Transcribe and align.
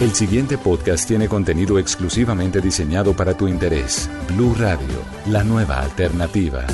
El 0.00 0.14
siguiente 0.14 0.56
podcast 0.56 1.08
tiene 1.08 1.26
contenido 1.26 1.76
exclusivamente 1.76 2.60
diseñado 2.60 3.14
para 3.14 3.36
tu 3.36 3.48
interés. 3.48 4.08
Blue 4.28 4.54
Radio, 4.56 4.86
la 5.26 5.42
nueva 5.42 5.80
alternativa. 5.80 6.64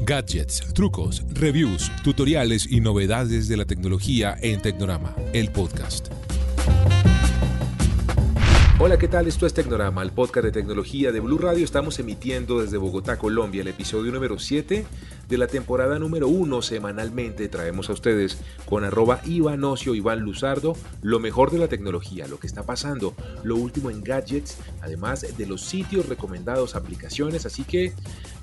Gadgets, 0.00 0.72
trucos, 0.72 1.22
reviews, 1.34 1.92
tutoriales 2.02 2.66
y 2.66 2.80
novedades 2.80 3.46
de 3.46 3.58
la 3.58 3.66
tecnología 3.66 4.38
en 4.40 4.62
Tecnorama, 4.62 5.14
el 5.34 5.52
podcast. 5.52 6.08
Hola, 8.78 8.96
¿qué 8.96 9.08
tal? 9.08 9.26
Esto 9.26 9.44
es 9.44 9.52
Tecnorama, 9.52 10.02
el 10.02 10.12
podcast 10.12 10.46
de 10.46 10.52
tecnología 10.52 11.12
de 11.12 11.20
Blue 11.20 11.36
Radio. 11.36 11.62
Estamos 11.62 11.98
emitiendo 11.98 12.62
desde 12.62 12.78
Bogotá, 12.78 13.18
Colombia, 13.18 13.60
el 13.60 13.68
episodio 13.68 14.12
número 14.12 14.38
7 14.38 14.86
de 15.28 15.38
la 15.38 15.46
temporada 15.46 15.98
número 15.98 16.28
1 16.28 16.62
semanalmente. 16.62 17.48
Traemos 17.48 17.90
a 17.90 17.92
ustedes 17.92 18.38
con 18.64 18.84
arroba 18.84 19.20
Iván 19.24 19.64
Ocio, 19.64 19.94
Iván 19.94 20.20
Luzardo, 20.20 20.76
lo 21.02 21.20
mejor 21.20 21.50
de 21.50 21.58
la 21.58 21.68
tecnología, 21.68 22.26
lo 22.26 22.38
que 22.38 22.46
está 22.46 22.64
pasando, 22.64 23.14
lo 23.42 23.56
último 23.56 23.90
en 23.90 24.02
gadgets, 24.02 24.58
además 24.82 25.26
de 25.36 25.46
los 25.46 25.62
sitios 25.62 26.08
recomendados, 26.08 26.76
aplicaciones. 26.76 27.46
Así 27.46 27.64
que 27.64 27.92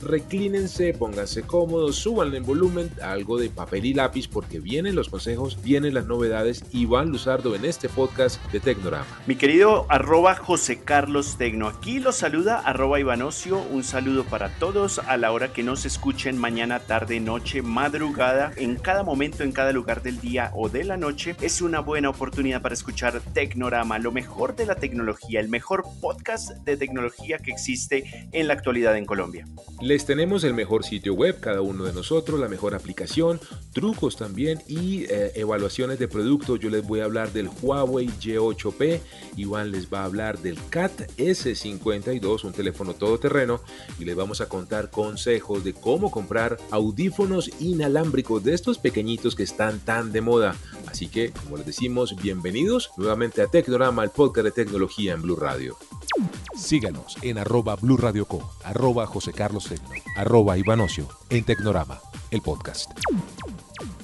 reclínense, 0.02 0.94
pónganse 0.94 1.44
cómodos, 1.44 1.96
suban 1.96 2.34
en 2.36 2.44
volumen 2.46 2.92
algo 3.02 3.38
de 3.38 3.50
papel 3.50 3.86
y 3.86 3.94
lápiz 3.94 4.28
porque 4.28 4.60
vienen 4.60 4.96
los 4.96 5.10
consejos, 5.10 5.62
vienen 5.64 5.94
las 5.94 6.06
novedades. 6.06 6.64
Iván 6.72 7.10
Luzardo 7.10 7.56
en 7.56 7.66
este 7.66 7.90
podcast 7.90 8.44
de 8.52 8.60
Tecnorama. 8.60 9.06
Mi 9.28 9.36
querido 9.36 9.86
arroba 9.90 10.36
José 10.36 10.82
Carlos 10.82 11.38
Tecno, 11.38 11.68
aquí 11.68 12.00
los 12.00 12.16
saluda 12.16 12.60
arroba 12.60 13.00
Ivanocio, 13.00 13.58
un 13.72 13.84
saludo 13.84 14.24
para 14.24 14.50
todos 14.50 15.00
a 15.00 15.18
la 15.18 15.32
hora 15.32 15.54
que 15.54 15.64
nos 15.64 15.86
escuchen 15.86 16.38
mañana, 16.38 16.73
tarde, 16.80 17.20
noche, 17.20 17.62
madrugada, 17.62 18.52
en 18.58 18.76
cada 18.76 19.04
momento, 19.04 19.44
en 19.44 19.52
cada 19.52 19.72
lugar 19.72 20.02
del 20.02 20.20
día 20.20 20.52
o 20.56 20.70
de 20.70 20.84
la 20.84 20.98
noche, 20.98 21.36
es 21.42 21.62
una 21.62 21.80
buena 21.80 22.10
oportunidad 22.10 22.62
para 22.62 22.74
escuchar 22.74 23.22
Tecnorama, 23.34 24.00
lo 24.00 24.12
mejor 24.12 24.56
de 24.56 24.66
la 24.66 24.76
tecnología, 24.76 25.40
el 25.40 25.50
mejor 25.50 25.84
podcast 26.02 26.52
de 26.66 26.78
tecnología 26.78 27.38
que 27.40 27.52
existe 27.52 28.28
en 28.32 28.48
la 28.48 28.54
actualidad 28.54 28.98
en 28.98 29.06
Colombia. 29.06 29.48
Les 29.82 30.06
tenemos 30.06 30.44
el 30.44 30.54
mejor 30.54 30.84
sitio 30.84 31.14
web, 31.14 31.40
cada 31.40 31.62
uno 31.62 31.84
de 31.86 31.94
nosotros, 31.94 32.40
la 32.40 32.48
mejor 32.48 32.76
aplicación, 32.76 33.40
trucos 33.74 34.18
también 34.18 34.62
y 34.68 35.04
eh, 35.06 35.32
evaluaciones 35.36 36.00
de 36.00 36.08
productos. 36.08 36.60
Yo 36.60 36.70
les 36.70 36.86
voy 36.86 37.02
a 37.02 37.06
hablar 37.06 37.32
del 37.32 37.50
Huawei 37.62 38.08
G8P, 38.08 39.00
Iván 39.38 39.72
les 39.72 39.92
va 39.92 40.02
a 40.02 40.06
hablar 40.06 40.40
del 40.40 40.58
CAT 40.70 41.12
S52, 41.18 42.44
un 42.44 42.54
teléfono 42.54 42.94
todoterreno, 42.94 43.62
y 44.00 44.06
les 44.06 44.16
vamos 44.16 44.42
a 44.42 44.48
contar 44.48 44.90
consejos 44.90 45.64
de 45.64 45.74
cómo 45.74 46.12
comprar 46.12 46.58
audífonos 46.72 47.50
inalámbricos 47.60 48.44
de 48.44 48.54
estos 48.54 48.78
pequeñitos 48.78 49.36
que 49.36 49.44
están 49.44 49.80
tan 49.80 50.12
de 50.12 50.22
moda. 50.22 50.56
Así 50.88 51.08
que, 51.08 51.32
como 51.32 51.58
les 51.58 51.66
decimos, 51.66 52.16
bienvenidos 52.22 52.92
nuevamente 52.98 53.42
a 53.42 53.48
Tecnorama, 53.48 54.04
el 54.04 54.10
podcast 54.10 54.46
de 54.46 54.52
tecnología 54.52 55.14
en 55.14 55.22
Blue 55.22 55.36
Radio. 55.36 55.78
Síganos 56.56 57.18
en 57.22 57.38
arroba 57.38 57.76
Blue 57.76 57.98
Radio 57.98 58.26
Co, 58.26 58.52
arroba 58.64 59.06
José 59.08 59.34
Carlos 59.34 59.66
Tecno, 59.66 59.90
arroba 60.16 60.58
Ivanocio, 60.58 61.08
en 61.30 61.44
Tecnorama, 61.44 62.00
el 62.32 62.42
podcast. 62.42 62.92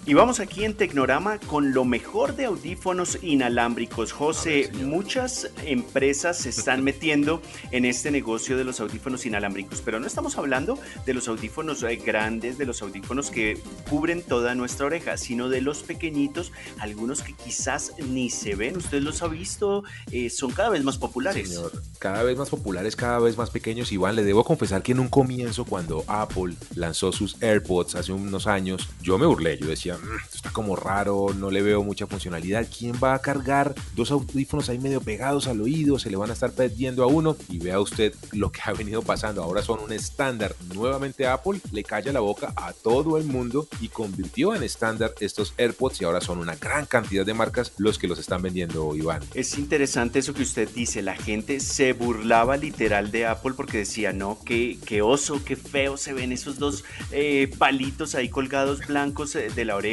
Y 0.10 0.16
vamos 0.16 0.40
aquí 0.40 0.66
en 0.66 0.74
Tecnorama 0.74 1.38
con 1.38 1.72
lo 1.72 1.86
mejor 1.86 2.36
de 2.36 2.46
audífonos 2.46 3.20
inalámbricos. 3.22 4.12
José, 4.12 4.72
muchas 4.74 5.52
empresas 5.68 6.40
se 6.40 6.50
están 6.50 6.84
metiendo 6.84 7.44
en 7.70 7.86
este 7.86 8.10
negocio 8.10 8.58
de 8.58 8.64
los 8.64 8.80
audífonos 8.80 9.28
inalámbricos, 9.28 9.84
pero 9.86 10.00
no 10.00 10.08
estamos 10.08 10.40
hablando 10.40 10.80
de 11.06 11.14
los 11.14 11.28
audífonos 11.28 11.84
eh, 11.84 11.96
grandes, 11.98 12.58
de 12.58 12.66
los 12.66 12.82
audífonos 12.82 13.30
que 13.30 13.62
cubren 13.88 14.24
toda 14.24 14.56
nuestra 14.56 14.88
oreja, 14.88 15.16
sino 15.16 15.48
de 15.48 15.62
los 15.62 15.84
pequeñitos, 15.84 16.54
algunos 16.80 17.22
que 17.22 17.34
quizás 17.34 17.94
ni 18.00 18.32
se 18.32 18.56
ven. 18.56 18.78
Usted 18.78 19.04
los 19.04 19.22
ha 19.22 19.28
visto, 19.28 19.84
eh, 20.10 20.32
son 20.32 20.50
cada 20.50 20.70
vez 20.70 20.84
más 20.84 20.98
populares. 20.98 21.50
Señor, 21.50 21.84
cada 22.00 22.24
vez 22.24 22.36
más 22.36 22.50
populares, 22.50 22.96
cada 22.96 23.20
vez 23.20 23.38
más 23.38 23.52
pequeños. 23.52 23.92
Iván, 23.92 24.16
le 24.16 24.24
debo 24.24 24.44
confesar 24.44 24.82
que 24.82 24.94
en 24.94 25.02
un 25.02 25.08
comienzo, 25.08 25.66
cuando 25.66 26.04
Apple 26.08 26.56
lanzó 26.74 27.12
sus 27.12 27.40
AirPods 27.44 27.94
hace 27.94 28.12
unos 28.12 28.48
años, 28.48 28.90
yo 29.04 29.20
me 29.20 29.28
burlé. 29.28 29.60
Yo 29.60 29.68
decía, 29.68 29.99
"Mm, 29.99 29.99
esto 30.24 30.36
está 30.36 30.52
como 30.52 30.76
raro, 30.76 31.28
no 31.36 31.52
le 31.52 31.62
veo 31.62 31.84
mucha 31.84 32.08
funcionalidad. 32.08 32.68
¿Quién 32.76 32.96
va 33.04 33.14
a 33.14 33.20
cargar 33.20 33.76
dos 33.96 34.12
audífonos 34.12 34.70
ahí 34.70 34.80
medio 34.80 35.02
pegados 35.02 35.48
al 35.48 35.62
oído? 35.62 36.00
Se 36.00 36.10
le 36.10 36.18
van 36.18 36.30
a 36.30 36.34
estar 36.34 36.52
perdiendo 36.52 37.04
a 37.04 37.08
uno. 37.08 37.36
Y 37.50 37.60
vea 37.60 37.80
usted 37.80 38.14
lo 38.32 38.52
que 38.52 38.62
ha 38.64 38.74
venido 38.74 39.02
pasando. 39.02 39.44
Ahora 39.44 39.62
son 39.62 39.80
un 39.80 39.92
estándar. 39.92 40.56
Nuevamente 40.74 41.28
Apple 41.28 41.60
le 41.72 41.84
calla 41.84 42.12
la 42.12 42.20
boca 42.20 42.54
a 42.56 42.74
todo 42.74 43.18
el 43.18 43.26
mundo 43.26 43.68
y 43.82 43.90
convirtió 43.90 44.56
en 44.56 44.64
estándar 44.64 45.14
estos 45.20 45.54
AirPods 45.58 46.02
y 46.02 46.06
ahora 46.06 46.22
son 46.22 46.40
una 46.40 46.56
gran 46.56 46.86
cantidad 46.86 47.26
de 47.26 47.34
marcas 47.34 47.74
los 47.78 47.98
que 47.98 48.08
los 48.08 48.20
están 48.20 48.42
vendiendo, 48.42 48.96
Iván. 48.96 49.22
Es 49.34 49.58
interesante 49.58 50.20
eso 50.20 50.34
que 50.34 50.44
usted 50.44 50.70
dice. 50.74 51.02
La 51.02 51.16
gente 51.16 51.60
se 51.60 51.94
burlaba 51.94 52.58
literal 52.58 53.12
de 53.12 53.26
Apple 53.26 53.54
porque 53.56 53.80
decía, 53.80 54.14
no, 54.14 54.40
qué, 54.46 54.78
qué 54.86 55.02
oso, 55.02 55.44
qué 55.44 55.56
feo 55.56 55.98
se 55.98 56.14
ven 56.14 56.32
esos 56.32 56.60
dos 56.60 56.84
eh, 57.12 57.52
palitos 57.58 58.16
ahí 58.16 58.30
colgados 58.30 58.86
blancos 58.88 59.36
eh, 59.36 59.50
de 59.54 59.66
la 59.66 59.76
oreja. 59.76 59.89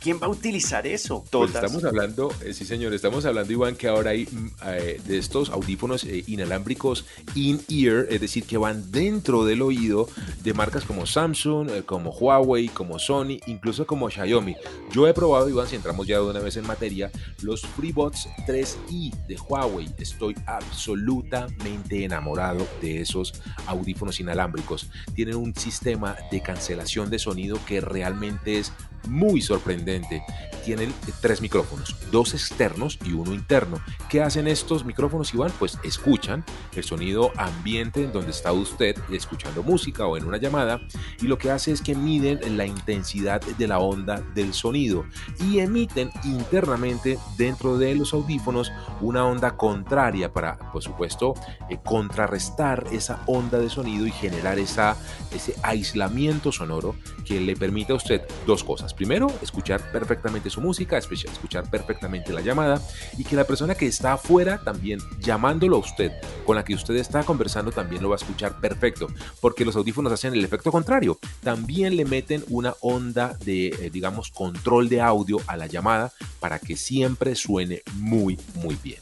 ¿Quién 0.00 0.20
va 0.20 0.26
a 0.26 0.30
utilizar 0.30 0.86
eso? 0.86 1.20
Pues 1.20 1.30
Todas. 1.30 1.54
estamos 1.54 1.84
hablando, 1.84 2.32
eh, 2.44 2.52
sí 2.52 2.64
señor, 2.64 2.94
estamos 2.94 3.24
hablando 3.24 3.52
Iván 3.52 3.76
que 3.76 3.88
ahora 3.88 4.10
hay 4.10 4.26
mm, 4.26 4.46
eh, 4.66 5.00
de 5.04 5.18
estos 5.18 5.50
audífonos 5.50 6.04
eh, 6.04 6.24
inalámbricos 6.26 7.04
in-ear, 7.34 8.06
es 8.10 8.20
decir, 8.20 8.44
que 8.44 8.56
van 8.56 8.90
dentro 8.90 9.44
del 9.44 9.62
oído 9.62 10.08
de 10.42 10.54
marcas 10.54 10.84
como 10.84 11.06
Samsung, 11.06 11.84
como 11.84 12.10
Huawei, 12.10 12.68
como 12.68 12.98
Sony, 12.98 13.38
incluso 13.46 13.86
como 13.86 14.10
Xiaomi. 14.10 14.56
Yo 14.92 15.06
he 15.06 15.14
probado, 15.14 15.48
Iván, 15.48 15.68
si 15.68 15.76
entramos 15.76 16.06
ya 16.06 16.16
de 16.16 16.24
una 16.24 16.40
vez 16.40 16.56
en 16.56 16.66
materia, 16.66 17.10
los 17.42 17.62
FreeBuds 17.62 18.28
3i 18.46 19.14
de 19.26 19.36
Huawei. 19.36 19.88
Estoy 19.98 20.34
absolutamente 20.46 22.04
enamorado 22.04 22.66
de 22.80 23.02
esos 23.02 23.34
audífonos 23.66 24.20
inalámbricos. 24.20 24.90
Tienen 25.14 25.36
un 25.36 25.54
sistema 25.54 26.16
de 26.30 26.40
cancelación 26.40 27.10
de 27.10 27.18
sonido 27.18 27.58
que 27.66 27.80
realmente 27.80 28.58
es 28.58 28.72
muy 29.06 29.40
sorprendente. 29.40 30.22
Tienen 30.64 30.92
tres 31.20 31.40
micrófonos, 31.40 31.96
dos 32.10 32.34
externos 32.34 32.98
y 33.04 33.12
uno 33.12 33.32
interno. 33.32 33.80
¿Qué 34.10 34.22
hacen 34.22 34.46
estos 34.48 34.84
micrófonos, 34.84 35.32
Iván? 35.32 35.52
Pues 35.58 35.78
escuchan 35.82 36.44
el 36.74 36.84
sonido 36.84 37.32
ambiente 37.36 38.04
en 38.04 38.12
donde 38.12 38.30
está 38.30 38.52
usted 38.52 38.96
escuchando 39.10 39.62
música 39.62 40.06
o 40.06 40.16
en 40.16 40.24
una 40.24 40.36
llamada 40.36 40.80
y 41.20 41.26
lo 41.26 41.38
que 41.38 41.50
hace 41.50 41.72
es 41.72 41.80
que 41.80 41.94
miden 41.94 42.56
la 42.56 42.66
intensidad 42.66 43.40
de 43.40 43.66
la 43.66 43.78
onda 43.78 44.22
del 44.34 44.52
sonido 44.52 45.04
y 45.40 45.60
emiten 45.60 46.10
internamente 46.24 47.18
dentro 47.36 47.78
de 47.78 47.94
los 47.94 48.12
audífonos 48.12 48.70
una 49.00 49.24
onda 49.24 49.56
contraria 49.56 50.32
para, 50.32 50.58
por 50.72 50.82
supuesto, 50.82 51.34
eh, 51.70 51.78
contrarrestar 51.84 52.84
esa 52.92 53.22
onda 53.26 53.58
de 53.58 53.70
sonido 53.70 54.06
y 54.06 54.10
generar 54.10 54.58
esa, 54.58 54.96
ese 55.34 55.54
aislamiento 55.62 56.52
sonoro 56.52 56.96
que 57.24 57.40
le 57.40 57.56
permite 57.56 57.92
a 57.92 57.96
usted 57.96 58.22
dos 58.46 58.64
cosas. 58.64 58.87
Primero, 58.94 59.32
escuchar 59.42 59.80
perfectamente 59.92 60.50
su 60.50 60.60
música, 60.60 60.98
escuchar 60.98 61.70
perfectamente 61.70 62.32
la 62.32 62.40
llamada 62.40 62.80
y 63.16 63.24
que 63.24 63.36
la 63.36 63.44
persona 63.44 63.74
que 63.74 63.86
está 63.86 64.14
afuera 64.14 64.60
también 64.64 65.00
llamándolo 65.20 65.76
a 65.76 65.80
usted, 65.80 66.12
con 66.44 66.56
la 66.56 66.64
que 66.64 66.74
usted 66.74 66.96
está 66.96 67.24
conversando, 67.24 67.72
también 67.72 68.02
lo 68.02 68.08
va 68.08 68.16
a 68.16 68.18
escuchar 68.18 68.60
perfecto, 68.60 69.08
porque 69.40 69.64
los 69.64 69.76
audífonos 69.76 70.12
hacen 70.12 70.34
el 70.34 70.44
efecto 70.44 70.72
contrario. 70.72 71.18
También 71.42 71.96
le 71.96 72.04
meten 72.04 72.44
una 72.48 72.74
onda 72.80 73.36
de, 73.44 73.68
eh, 73.68 73.90
digamos, 73.92 74.30
control 74.30 74.88
de 74.88 75.00
audio 75.00 75.38
a 75.46 75.56
la 75.56 75.66
llamada 75.66 76.12
para 76.40 76.58
que 76.58 76.76
siempre 76.76 77.34
suene 77.34 77.82
muy, 77.94 78.38
muy 78.54 78.76
bien. 78.82 78.98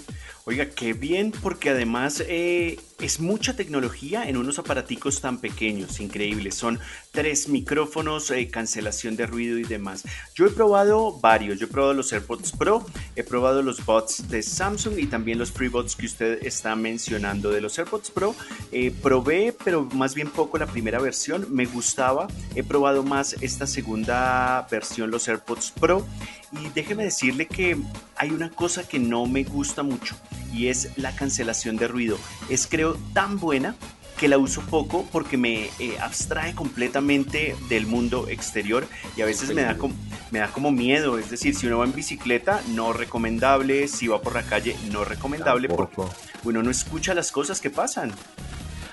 Oiga, 0.49 0.71
qué 0.71 0.93
bien, 0.93 1.33
porque 1.43 1.71
además 1.71 2.23
eh, 2.25 2.79
es 2.99 3.21
mucha 3.21 3.55
tecnología 3.55 4.29
en 4.29 4.37
unos 4.37 4.59
aparaticos 4.59 5.21
tan 5.21 5.39
pequeños, 5.39 6.01
increíbles. 6.01 6.55
Son 6.55 6.81
tres 7.11 7.49
micrófonos, 7.49 8.31
eh, 8.31 8.49
cancelación 8.49 9.17
de 9.17 9.27
ruido 9.27 9.59
y 9.59 9.65
demás. 9.65 10.03
Yo 10.35 10.47
he 10.47 10.51
probado 10.51 11.19
varios. 11.21 11.59
Yo 11.59 11.67
he 11.67 11.69
probado 11.69 11.93
los 11.93 12.13
AirPods 12.13 12.53
Pro, 12.53 12.87
he 13.15 13.23
probado 13.23 13.63
los 13.63 13.85
bots 13.85 14.29
de 14.29 14.43
Samsung 14.43 14.99
y 14.99 15.07
también 15.07 15.39
los 15.39 15.53
FreeBuds 15.53 15.95
que 15.95 16.07
usted 16.07 16.47
está 16.47 16.75
mencionando. 16.75 17.51
De 17.51 17.61
los 17.61 17.79
AirPods 17.79 18.11
Pro, 18.11 18.35
eh, 18.73 18.93
probé, 19.03 19.55
pero 19.65 19.85
más 19.93 20.15
bien 20.15 20.31
poco 20.31 20.57
la 20.57 20.67
primera 20.67 20.99
versión. 20.99 21.47
Me 21.51 21.67
gustaba. 21.67 22.29
He 22.55 22.63
probado 22.63 23.03
más 23.03 23.35
esta 23.43 23.67
segunda 23.67 24.67
versión, 24.71 25.11
los 25.11 25.29
AirPods 25.29 25.73
Pro. 25.73 26.07
Y 26.53 26.71
déjeme 26.71 27.05
decirle 27.05 27.47
que 27.47 27.77
hay 28.17 28.31
una 28.31 28.51
cosa 28.51 28.89
que 28.89 28.99
no 28.99 29.27
me 29.27 29.45
gusta 29.45 29.83
mucho 29.83 30.17
y 30.57 30.69
es 30.69 30.97
la 30.97 31.15
cancelación 31.15 31.77
de 31.77 31.89
ruido. 31.89 32.19
Es 32.49 32.67
creo 32.67 32.86
tan 32.95 33.39
buena 33.39 33.75
que 34.17 34.29
la 34.29 34.39
uso 34.39 34.63
poco 34.63 35.07
porque 35.13 35.37
me 35.37 35.71
eh, 35.79 35.99
abstrae 36.01 36.55
completamente 36.55 37.55
del 37.69 37.87
mundo 37.87 38.29
exterior 38.29 38.87
y 39.17 39.21
a 39.21 39.27
veces 39.27 39.55
me 39.55 39.63
da, 39.63 39.77
como, 39.77 39.95
me 40.31 40.39
da 40.39 40.49
como 40.49 40.73
miedo. 40.73 41.19
Es 41.19 41.31
decir, 41.31 41.55
si 41.55 41.67
uno 41.67 41.79
va 41.79 41.85
en 41.85 41.93
bicicleta, 41.93 42.63
no 42.69 42.93
recomendable. 42.93 43.89
Si 43.89 44.07
va 44.09 44.21
por 44.21 44.35
la 44.35 44.43
calle, 44.43 44.77
no 44.91 45.05
recomendable 45.05 45.69
porque 45.69 46.03
uno 46.45 46.63
no 46.63 46.71
escucha 46.71 47.15
las 47.15 47.31
cosas 47.31 47.61
que 47.61 47.71
pasan. 47.71 48.13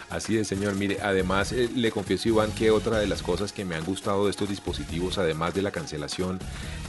Así 0.09 0.37
es, 0.37 0.47
señor. 0.47 0.75
Mire, 0.75 0.99
además 1.01 1.53
eh, 1.53 1.69
le 1.73 1.89
confieso, 1.89 2.29
Iván, 2.29 2.51
que 2.51 2.69
otra 2.69 2.99
de 2.99 3.07
las 3.07 3.23
cosas 3.23 3.51
que 3.51 3.65
me 3.65 3.75
han 3.75 3.83
gustado 3.83 4.25
de 4.25 4.31
estos 4.31 4.49
dispositivos, 4.49 5.17
además 5.17 5.55
de 5.55 5.63
la 5.63 5.71
cancelación 5.71 6.39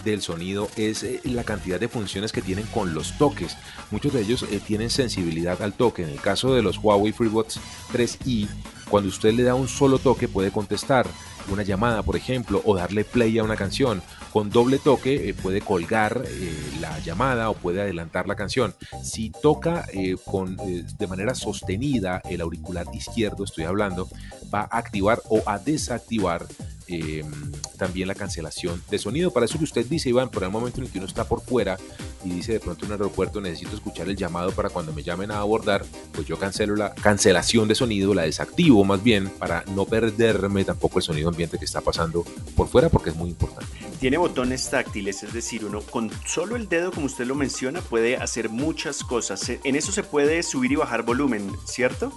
del 0.05 0.23
sonido 0.23 0.69
es 0.77 1.03
eh, 1.03 1.21
la 1.25 1.45
cantidad 1.45 1.81
de 1.81 1.89
funciones 1.89 2.33
que 2.33 2.43
tienen 2.43 2.67
con 2.67 2.95
los 2.95 3.17
toques. 3.19 3.57
Muchos 3.91 4.13
de 4.13 4.21
ellos 4.21 4.45
eh, 4.51 4.61
tienen 4.65 4.91
sensibilidad 4.91 5.61
al 5.63 5.73
toque. 5.73 6.03
En 6.03 6.11
el 6.11 6.21
caso 6.21 6.55
de 6.55 6.63
los 6.63 6.79
Huawei 6.79 7.13
FreeBuds 7.13 7.61
3i, 7.93 8.49
cuando 8.89 9.09
usted 9.09 9.33
le 9.33 9.43
da 9.43 9.55
un 9.55 9.69
solo 9.69 9.99
toque 9.99 10.29
puede 10.29 10.51
contestar 10.51 11.07
una 11.49 11.63
llamada, 11.63 12.03
por 12.03 12.17
ejemplo, 12.17 12.63
o 12.65 12.75
darle 12.75 13.05
play 13.05 13.39
a 13.39 13.45
una 13.45 13.57
canción. 13.57 14.03
Con 14.33 14.51
doble 14.51 14.79
toque 14.79 15.29
eh, 15.29 15.35
puede 15.35 15.61
colgar 15.61 16.25
la 16.81 16.99
llamada 17.01 17.51
o 17.51 17.55
puede 17.55 17.83
adelantar 17.83 18.27
la 18.27 18.35
canción. 18.35 18.75
Si 19.03 19.31
toca 19.31 19.87
con, 20.25 20.57
de 20.57 21.07
manera 21.07 21.35
sostenida 21.35 22.23
el 22.29 22.41
auricular 22.41 22.87
izquierdo, 22.95 23.45
estoy 23.45 23.65
hablando, 23.65 24.09
va 24.53 24.61
a 24.61 24.79
activar 24.79 25.21
o 25.29 25.43
a 25.47 25.59
desactivar 25.59 26.47
Em, 26.87 27.31
también 27.79 28.09
la 28.09 28.15
cancelación 28.15 28.83
de 28.91 28.99
sonido. 28.99 29.31
Para 29.31 29.47
eso 29.47 29.57
que 29.59 29.65
usted 29.65 29.87
dice, 29.87 30.11
Iván, 30.11 30.29
por 30.29 30.45
el 30.45 30.51
momento 30.51 30.83
en 30.83 30.89
que 30.89 30.99
uno 30.99 31.07
está 31.07 31.25
por 31.25 31.41
fuera 31.41 31.79
y 32.23 32.31
dice 32.31 32.53
de 32.53 32.61
pronto 32.61 32.85
en 32.85 32.93
un 32.93 33.01
aeropuerto 33.01 33.41
necesito 33.41 33.75
escuchar 33.75 34.09
el 34.09 34.17
llamado 34.17 34.53
para 34.53 34.69
cuando 34.69 34.93
me 34.93 35.03
llamen 35.03 35.31
a 35.31 35.39
abordar, 35.39 35.85
pues 36.13 36.27
yo 36.27 36.39
cancelo 36.39 36.77
la 36.77 36.95
cancelación 36.95 37.69
de 37.69 37.75
sonido, 37.75 38.15
la 38.15 38.23
desactivo 38.23 38.85
más 38.85 39.03
bien 39.03 39.29
para 39.31 39.65
no 39.75 39.87
perderme 39.87 40.65
tampoco 40.65 40.99
el 40.99 41.05
sonido 41.05 41.31
ambiente 41.31 41.59
que 41.59 41.65
está 41.65 41.81
pasando 41.81 42.25
por 42.55 42.69
fuera 42.69 42.91
porque 42.91 43.11
es 43.11 43.17
muy 43.17 43.31
importante. 43.31 43.67
Tiene 43.99 44.19
botones 44.19 44.69
táctiles, 44.69 45.23
es 45.23 45.33
decir, 45.33 45.65
uno 45.65 45.81
con 45.81 46.11
solo 46.27 46.57
el 46.57 46.69
dedo, 46.69 46.93
como 46.93 47.07
usted 47.07 47.25
lo 47.25 47.35
menciona, 47.35 47.81
puede 47.81 48.17
hacer 48.17 48.51
muchas 48.51 49.03
cosas. 49.03 49.51
En 49.65 49.75
eso 49.75 49.91
se 49.91 50.03
puede 50.03 50.43
subir 50.43 50.73
y 50.73 50.77
bajar 50.77 51.03
volumen, 51.03 51.51
¿cierto? 51.65 52.13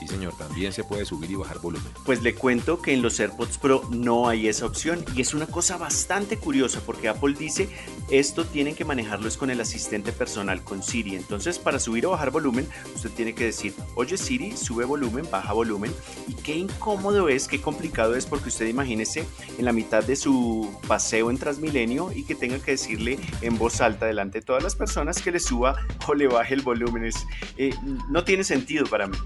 Sí, 0.00 0.08
señor, 0.08 0.32
también 0.32 0.72
se 0.72 0.82
puede 0.82 1.04
subir 1.04 1.30
y 1.30 1.34
bajar 1.34 1.58
volumen. 1.58 1.92
Pues 2.06 2.22
le 2.22 2.34
cuento 2.34 2.80
que 2.80 2.94
en 2.94 3.02
los 3.02 3.20
AirPods 3.20 3.58
Pro 3.58 3.86
no 3.90 4.28
hay 4.28 4.48
esa 4.48 4.64
opción 4.64 5.04
y 5.14 5.20
es 5.20 5.34
una 5.34 5.46
cosa 5.46 5.76
bastante 5.76 6.38
curiosa 6.38 6.80
porque 6.86 7.10
Apple 7.10 7.34
dice 7.38 7.68
esto 8.10 8.46
tienen 8.46 8.74
que 8.74 8.86
manejarlo 8.86 9.28
es 9.28 9.36
con 9.36 9.50
el 9.50 9.60
asistente 9.60 10.10
personal, 10.12 10.64
con 10.64 10.82
Siri. 10.82 11.16
Entonces, 11.16 11.58
para 11.58 11.78
subir 11.78 12.06
o 12.06 12.12
bajar 12.12 12.30
volumen, 12.30 12.66
usted 12.94 13.10
tiene 13.10 13.34
que 13.34 13.44
decir, 13.44 13.74
oye 13.94 14.16
Siri, 14.16 14.56
sube 14.56 14.86
volumen, 14.86 15.28
baja 15.30 15.52
volumen. 15.52 15.92
Y 16.26 16.32
qué 16.32 16.56
incómodo 16.56 17.28
es, 17.28 17.46
qué 17.46 17.60
complicado 17.60 18.16
es 18.16 18.24
porque 18.24 18.48
usted 18.48 18.68
imagínese 18.68 19.26
en 19.58 19.66
la 19.66 19.74
mitad 19.74 20.02
de 20.02 20.16
su 20.16 20.74
paseo 20.88 21.30
en 21.30 21.36
Transmilenio 21.36 22.10
y 22.10 22.24
que 22.24 22.34
tenga 22.34 22.58
que 22.58 22.70
decirle 22.70 23.18
en 23.42 23.58
voz 23.58 23.82
alta 23.82 24.06
delante 24.06 24.40
de 24.40 24.46
todas 24.46 24.62
las 24.62 24.76
personas 24.76 25.20
que 25.20 25.30
le 25.30 25.40
suba 25.40 25.76
o 26.08 26.14
le 26.14 26.26
baje 26.26 26.54
el 26.54 26.62
volumen. 26.62 27.10
Eh, 27.58 27.74
no 28.08 28.24
tiene 28.24 28.44
sentido 28.44 28.86
para 28.86 29.06
mí 29.06 29.18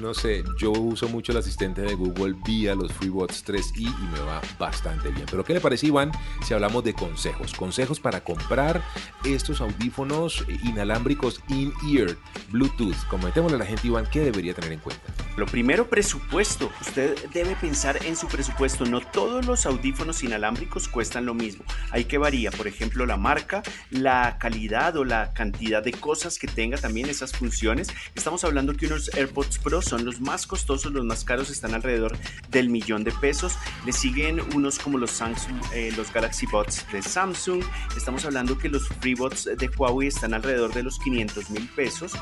no 0.00 0.14
sé, 0.14 0.44
yo 0.58 0.70
uso 0.72 1.08
mucho 1.08 1.32
el 1.32 1.38
asistente 1.38 1.82
de 1.82 1.94
Google 1.94 2.36
vía 2.44 2.74
los 2.74 2.92
FreeBuds 2.92 3.44
3i 3.44 3.80
y 3.80 4.12
me 4.12 4.20
va 4.20 4.40
bastante 4.58 5.10
bien. 5.10 5.26
Pero 5.30 5.44
¿qué 5.44 5.54
le 5.54 5.60
parece 5.60 5.86
Iván 5.86 6.12
si 6.46 6.54
hablamos 6.54 6.84
de 6.84 6.94
consejos? 6.94 7.54
Consejos 7.54 7.98
para 7.98 8.22
comprar 8.22 8.82
estos 9.24 9.60
audífonos 9.60 10.44
inalámbricos 10.64 11.40
in-ear 11.48 12.16
Bluetooth. 12.50 12.96
Comentémosle 13.08 13.56
a 13.56 13.60
la 13.60 13.66
gente 13.66 13.88
Iván 13.88 14.06
qué 14.10 14.20
debería 14.20 14.54
tener 14.54 14.72
en 14.72 14.80
cuenta. 14.80 15.02
Lo 15.36 15.46
primero, 15.46 15.88
presupuesto. 15.88 16.70
Usted 16.80 17.16
debe 17.32 17.56
pensar 17.56 18.04
en 18.04 18.16
su 18.16 18.26
presupuesto. 18.28 18.84
No 18.84 19.00
todos 19.00 19.46
los 19.46 19.66
audífonos 19.66 20.22
inalámbricos 20.22 20.88
cuestan 20.88 21.26
lo 21.26 21.34
mismo. 21.34 21.64
Hay 21.90 22.04
que 22.04 22.18
varía, 22.18 22.50
por 22.50 22.68
ejemplo, 22.68 23.06
la 23.06 23.16
marca, 23.16 23.62
la 23.90 24.36
calidad 24.38 24.96
o 24.96 25.04
la 25.04 25.32
cantidad 25.32 25.82
de 25.82 25.92
cosas 25.92 26.38
que 26.38 26.46
tenga 26.46 26.76
también 26.76 27.08
esas 27.08 27.32
funciones. 27.32 27.88
Estamos 28.14 28.44
hablando 28.44 28.74
que 28.74 28.86
unos 28.86 29.10
AirPods 29.14 29.58
Pro 29.58 29.79
son 29.84 30.04
los 30.04 30.20
más 30.20 30.46
costosos, 30.46 30.92
los 30.92 31.04
más 31.04 31.24
caros 31.24 31.50
están 31.50 31.74
alrededor 31.74 32.16
del 32.50 32.68
millón 32.68 33.04
de 33.04 33.12
pesos. 33.12 33.56
Le 33.84 33.92
siguen 33.92 34.40
unos 34.54 34.78
como 34.78 34.98
los 34.98 35.10
Samsung, 35.10 35.60
eh, 35.72 35.92
los 35.96 36.12
Galaxy 36.12 36.46
Buds 36.46 36.86
de 36.92 37.02
Samsung. 37.02 37.62
Estamos 37.96 38.24
hablando 38.24 38.58
que 38.58 38.68
los 38.68 38.88
FreeBuds 38.88 39.50
de 39.56 39.70
Huawei 39.76 40.08
están 40.08 40.34
alrededor 40.34 40.72
de 40.72 40.82
los 40.82 40.98
500 40.98 41.50
mil 41.50 41.68
pesos. 41.68 42.12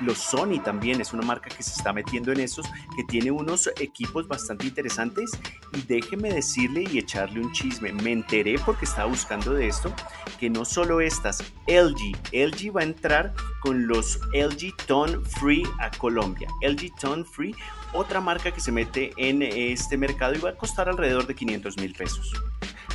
Los 0.00 0.18
Sony 0.18 0.60
también 0.62 1.00
es 1.00 1.12
una 1.12 1.26
marca 1.26 1.48
que 1.48 1.62
se 1.62 1.72
está 1.72 1.92
metiendo 1.92 2.32
en 2.32 2.40
esos, 2.40 2.66
que 2.96 3.04
tiene 3.08 3.30
unos 3.30 3.68
equipos 3.80 4.28
bastante 4.28 4.66
interesantes. 4.66 5.30
Y 5.74 5.82
déjeme 5.82 6.32
decirle 6.32 6.84
y 6.90 6.98
echarle 6.98 7.40
un 7.40 7.52
chisme. 7.52 7.92
Me 7.92 8.12
enteré 8.12 8.58
porque 8.58 8.84
estaba 8.84 9.08
buscando 9.08 9.52
de 9.52 9.68
esto, 9.68 9.94
que 10.38 10.50
no 10.50 10.64
solo 10.64 11.00
estas, 11.00 11.42
LG, 11.66 12.16
LG 12.32 12.76
va 12.76 12.80
a 12.80 12.84
entrar 12.84 13.34
con 13.60 13.86
los 13.86 14.20
LG 14.32 14.74
Tone 14.86 15.18
Free 15.40 15.64
a 15.80 15.90
Colombia. 15.90 16.48
LG 16.62 16.94
Tone 17.00 17.07
Free, 17.24 17.54
otra 17.92 18.20
marca 18.20 18.50
que 18.50 18.60
se 18.60 18.72
mete 18.72 19.12
en 19.16 19.42
este 19.42 19.96
mercado 19.96 20.34
y 20.34 20.38
va 20.38 20.50
a 20.50 20.56
costar 20.56 20.88
alrededor 20.88 21.26
de 21.26 21.34
500 21.34 21.76
mil 21.78 21.94
pesos 21.94 22.32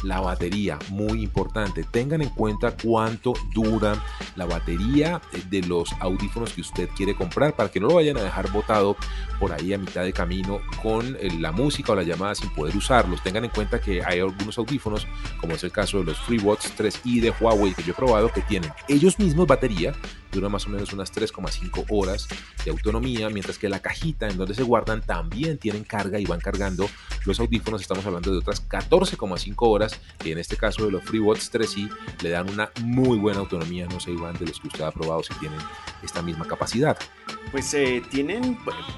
la 0.03 0.19
batería, 0.19 0.77
muy 0.89 1.23
importante. 1.23 1.83
Tengan 1.83 2.21
en 2.21 2.29
cuenta 2.29 2.75
cuánto 2.75 3.33
dura 3.53 3.95
la 4.35 4.45
batería 4.45 5.21
de 5.49 5.61
los 5.61 5.91
audífonos 5.99 6.53
que 6.53 6.61
usted 6.61 6.89
quiere 6.95 7.15
comprar 7.15 7.55
para 7.55 7.71
que 7.71 7.79
no 7.79 7.87
lo 7.87 7.95
vayan 7.95 8.17
a 8.17 8.23
dejar 8.23 8.51
botado 8.51 8.95
por 9.39 9.51
ahí 9.51 9.73
a 9.73 9.77
mitad 9.77 10.03
de 10.03 10.13
camino 10.13 10.59
con 10.81 11.17
la 11.39 11.51
música 11.51 11.93
o 11.93 11.95
la 11.95 12.03
llamada 12.03 12.35
sin 12.35 12.49
poder 12.49 12.75
usarlos. 12.75 13.23
Tengan 13.23 13.45
en 13.45 13.51
cuenta 13.51 13.81
que 13.81 14.03
hay 14.03 14.19
algunos 14.19 14.57
audífonos, 14.57 15.07
como 15.39 15.53
es 15.53 15.63
el 15.63 15.71
caso 15.71 15.99
de 15.99 16.05
los 16.05 16.19
FreeBuds 16.19 16.77
3i 16.77 17.21
de 17.21 17.31
Huawei 17.31 17.73
que 17.73 17.83
yo 17.83 17.93
he 17.93 17.95
probado, 17.95 18.29
que 18.29 18.41
tienen 18.41 18.71
ellos 18.87 19.17
mismos 19.17 19.47
batería, 19.47 19.93
dura 20.33 20.49
más 20.49 20.65
o 20.65 20.69
menos 20.69 20.91
unas 20.93 21.13
3,5 21.13 21.85
horas 21.89 22.27
de 22.65 22.71
autonomía, 22.71 23.29
mientras 23.29 23.57
que 23.57 23.69
la 23.69 23.79
cajita 23.79 24.27
en 24.27 24.37
donde 24.37 24.53
se 24.53 24.63
guardan 24.63 25.01
también 25.01 25.57
tienen 25.57 25.83
carga 25.83 26.19
y 26.19 26.25
van 26.25 26.39
cargando 26.39 26.89
los 27.25 27.39
audífonos. 27.39 27.81
Estamos 27.81 28.05
hablando 28.05 28.31
de 28.31 28.39
otras 28.39 28.67
14,5 28.67 29.53
horas 29.59 29.99
y 30.23 30.31
en 30.31 30.39
este 30.39 30.57
caso 30.57 30.85
de 30.85 30.91
los 30.91 31.03
FreeBuds 31.03 31.53
3i 31.53 31.89
le 32.21 32.29
dan 32.29 32.49
una 32.49 32.71
muy 32.81 33.17
buena 33.17 33.39
autonomía, 33.39 33.85
no 33.87 33.99
sé 33.99 34.11
Iván, 34.11 34.37
de 34.37 34.47
los 34.47 34.59
que 34.59 34.67
usted 34.67 34.83
ha 34.83 34.91
probado 34.91 35.23
si 35.23 35.33
tienen 35.35 35.59
esta 36.01 36.21
misma 36.21 36.45
capacidad. 36.45 36.97
Pues 37.51 37.73
eh, 37.73 38.01
tienen 38.09 38.57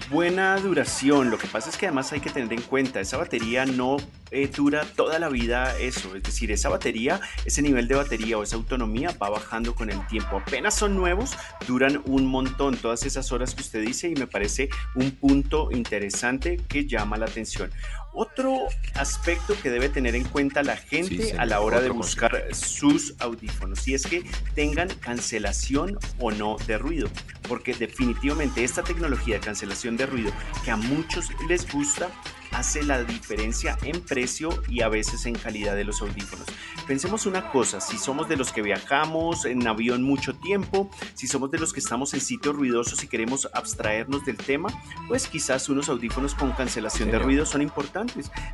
buena 0.10 0.58
duración, 0.58 1.30
lo 1.30 1.38
que 1.38 1.48
pasa 1.48 1.70
es 1.70 1.78
que 1.78 1.88
además 1.88 2.12
hay 2.14 2.22
que 2.22 2.30
tener 2.30 2.52
en 2.54 2.62
cuenta, 2.62 3.00
esa 3.00 3.18
batería 3.18 3.66
no 3.66 3.98
eh, 4.36 4.50
dura 4.54 4.84
toda 4.96 5.18
la 5.18 5.30
vida 5.30 5.78
eso, 5.80 6.16
es 6.16 6.24
decir, 6.24 6.52
esa 6.52 6.70
batería, 6.70 7.22
ese 7.46 7.62
nivel 7.62 7.88
de 7.88 7.96
batería 7.96 8.38
o 8.38 8.44
esa 8.44 8.58
autonomía 8.58 9.16
va 9.22 9.30
bajando 9.30 9.74
con 9.74 9.90
el 9.90 10.06
tiempo, 10.08 10.38
apenas 10.38 10.76
son 10.76 10.96
nuevos, 10.96 11.38
duran 11.68 12.02
un 12.06 12.26
montón, 12.28 12.76
todas 12.76 13.06
esas 13.06 13.32
horas 13.32 13.56
que 13.56 13.62
usted 13.62 13.82
dice 13.82 14.10
y 14.10 14.16
me 14.16 14.28
parece 14.28 14.70
un 14.96 15.12
punto 15.12 15.72
interesante 15.72 16.58
que 16.68 16.86
llama 16.86 17.18
la 17.18 17.26
atención. 17.26 17.72
Otro 18.18 18.68
aspecto 18.94 19.56
que 19.62 19.70
debe 19.70 19.90
tener 19.90 20.16
en 20.16 20.24
cuenta 20.24 20.64
la 20.64 20.78
gente 20.78 21.36
a 21.38 21.46
la 21.46 21.60
hora 21.60 21.82
de 21.82 21.90
buscar 21.90 22.46
sus 22.54 23.14
audífonos 23.20 23.86
y 23.90 23.94
es 23.94 24.06
que 24.06 24.24
tengan 24.54 24.88
cancelación 24.88 26.00
o 26.18 26.32
no 26.32 26.56
de 26.66 26.78
ruido, 26.78 27.10
porque 27.50 27.74
definitivamente 27.74 28.64
esta 28.64 28.84
tecnología 28.84 29.36
de 29.36 29.42
cancelación 29.42 29.98
de 29.98 30.06
ruido 30.06 30.32
que 30.64 30.72
a 30.72 30.78
muchos 30.78 31.28
les 31.50 31.70
gusta 31.70 32.10
hace 32.56 32.84
la 32.84 33.04
diferencia 33.04 33.78
en 33.84 34.00
precio 34.02 34.50
y 34.70 34.82
a 34.82 34.88
veces 34.88 35.26
en 35.26 35.36
calidad 35.36 35.76
de 35.76 35.84
los 35.84 36.02
audífonos. 36.02 36.46
Pensemos 36.88 37.26
una 37.26 37.50
cosa, 37.50 37.82
si 37.82 37.98
somos 37.98 38.30
de 38.30 38.38
los 38.38 38.54
que 38.54 38.62
viajamos 38.62 39.44
en 39.46 39.68
avión 39.68 40.04
mucho 40.04 40.36
tiempo, 40.36 40.90
si 41.16 41.28
somos 41.28 41.52
de 41.52 41.60
los 41.60 41.74
que 41.74 41.82
estamos 41.82 42.14
en 42.14 42.22
sitios 42.22 42.56
ruidosos 42.56 43.04
y 43.04 43.08
queremos 43.08 43.50
abstraernos 43.54 44.24
del 44.26 44.38
tema, 44.38 44.70
pues 45.08 45.28
quizás 45.28 45.68
unos 45.68 45.90
audífonos 45.90 46.34
con 46.34 46.52
cancelación 46.52 47.12
de 47.12 47.20
ruido 47.20 47.46
son 47.46 47.62
importantes, 47.62 48.05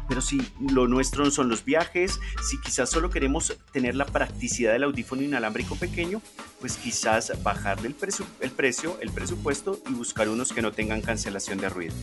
pero 0.07 0.21
si 0.21 0.41
lo 0.59 0.87
nuestro 0.87 1.29
son 1.31 1.49
los 1.49 1.65
viajes, 1.65 2.19
si 2.47 2.59
quizás 2.61 2.89
solo 2.89 3.09
queremos 3.09 3.57
tener 3.71 3.95
la 3.95 4.05
practicidad 4.05 4.73
del 4.73 4.83
audífono 4.83 5.21
inalámbrico 5.21 5.75
pequeño, 5.75 6.21
pues 6.59 6.77
quizás 6.77 7.31
bajarle 7.43 7.87
el, 7.87 7.95
el 8.39 8.51
precio, 8.51 8.97
el 9.01 9.11
presupuesto 9.11 9.79
y 9.89 9.93
buscar 9.93 10.29
unos 10.29 10.53
que 10.53 10.61
no 10.61 10.71
tengan 10.71 11.01
cancelación 11.01 11.59
de 11.59 11.69
ruido. 11.69 11.93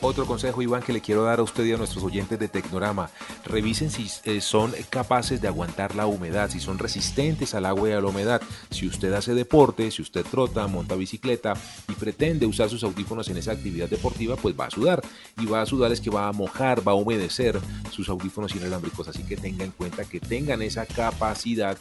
Otro 0.00 0.26
consejo, 0.26 0.62
Iván, 0.62 0.82
que 0.82 0.92
le 0.92 1.00
quiero 1.00 1.24
dar 1.24 1.40
a 1.40 1.42
usted 1.42 1.64
y 1.64 1.72
a 1.72 1.76
nuestros 1.76 2.04
oyentes 2.04 2.38
de 2.38 2.46
Tecnorama. 2.46 3.10
Revisen 3.44 3.90
si 3.90 4.08
eh, 4.24 4.40
son 4.40 4.72
capaces 4.90 5.40
de 5.40 5.48
aguantar 5.48 5.96
la 5.96 6.06
humedad, 6.06 6.50
si 6.50 6.60
son 6.60 6.78
resistentes 6.78 7.54
al 7.54 7.66
agua 7.66 7.88
y 7.88 7.92
a 7.92 8.00
la 8.00 8.06
humedad. 8.06 8.40
Si 8.70 8.86
usted 8.86 9.12
hace 9.12 9.34
deporte, 9.34 9.90
si 9.90 10.02
usted 10.02 10.24
trota, 10.24 10.66
monta 10.68 10.94
bicicleta 10.94 11.54
y 11.88 11.94
pretende 11.94 12.46
usar 12.46 12.70
sus 12.70 12.84
audífonos 12.84 13.28
en 13.28 13.38
esa 13.38 13.52
actividad 13.52 13.88
deportiva, 13.88 14.36
pues 14.36 14.54
va 14.58 14.66
a 14.66 14.70
sudar. 14.70 15.02
Y 15.36 15.46
va 15.46 15.62
a 15.62 15.66
sudar 15.66 15.90
es 15.90 16.00
que 16.00 16.10
va 16.10 16.28
a 16.28 16.32
mojar, 16.32 16.86
va 16.86 16.92
a 16.92 16.96
humedecer 16.96 17.58
sus 17.90 18.08
audífonos 18.08 18.54
inalámbricos. 18.54 19.08
Así 19.08 19.24
que 19.24 19.36
tenga 19.36 19.64
en 19.64 19.72
cuenta 19.72 20.04
que 20.04 20.20
tengan 20.20 20.62
esa 20.62 20.86
capacidad 20.86 21.76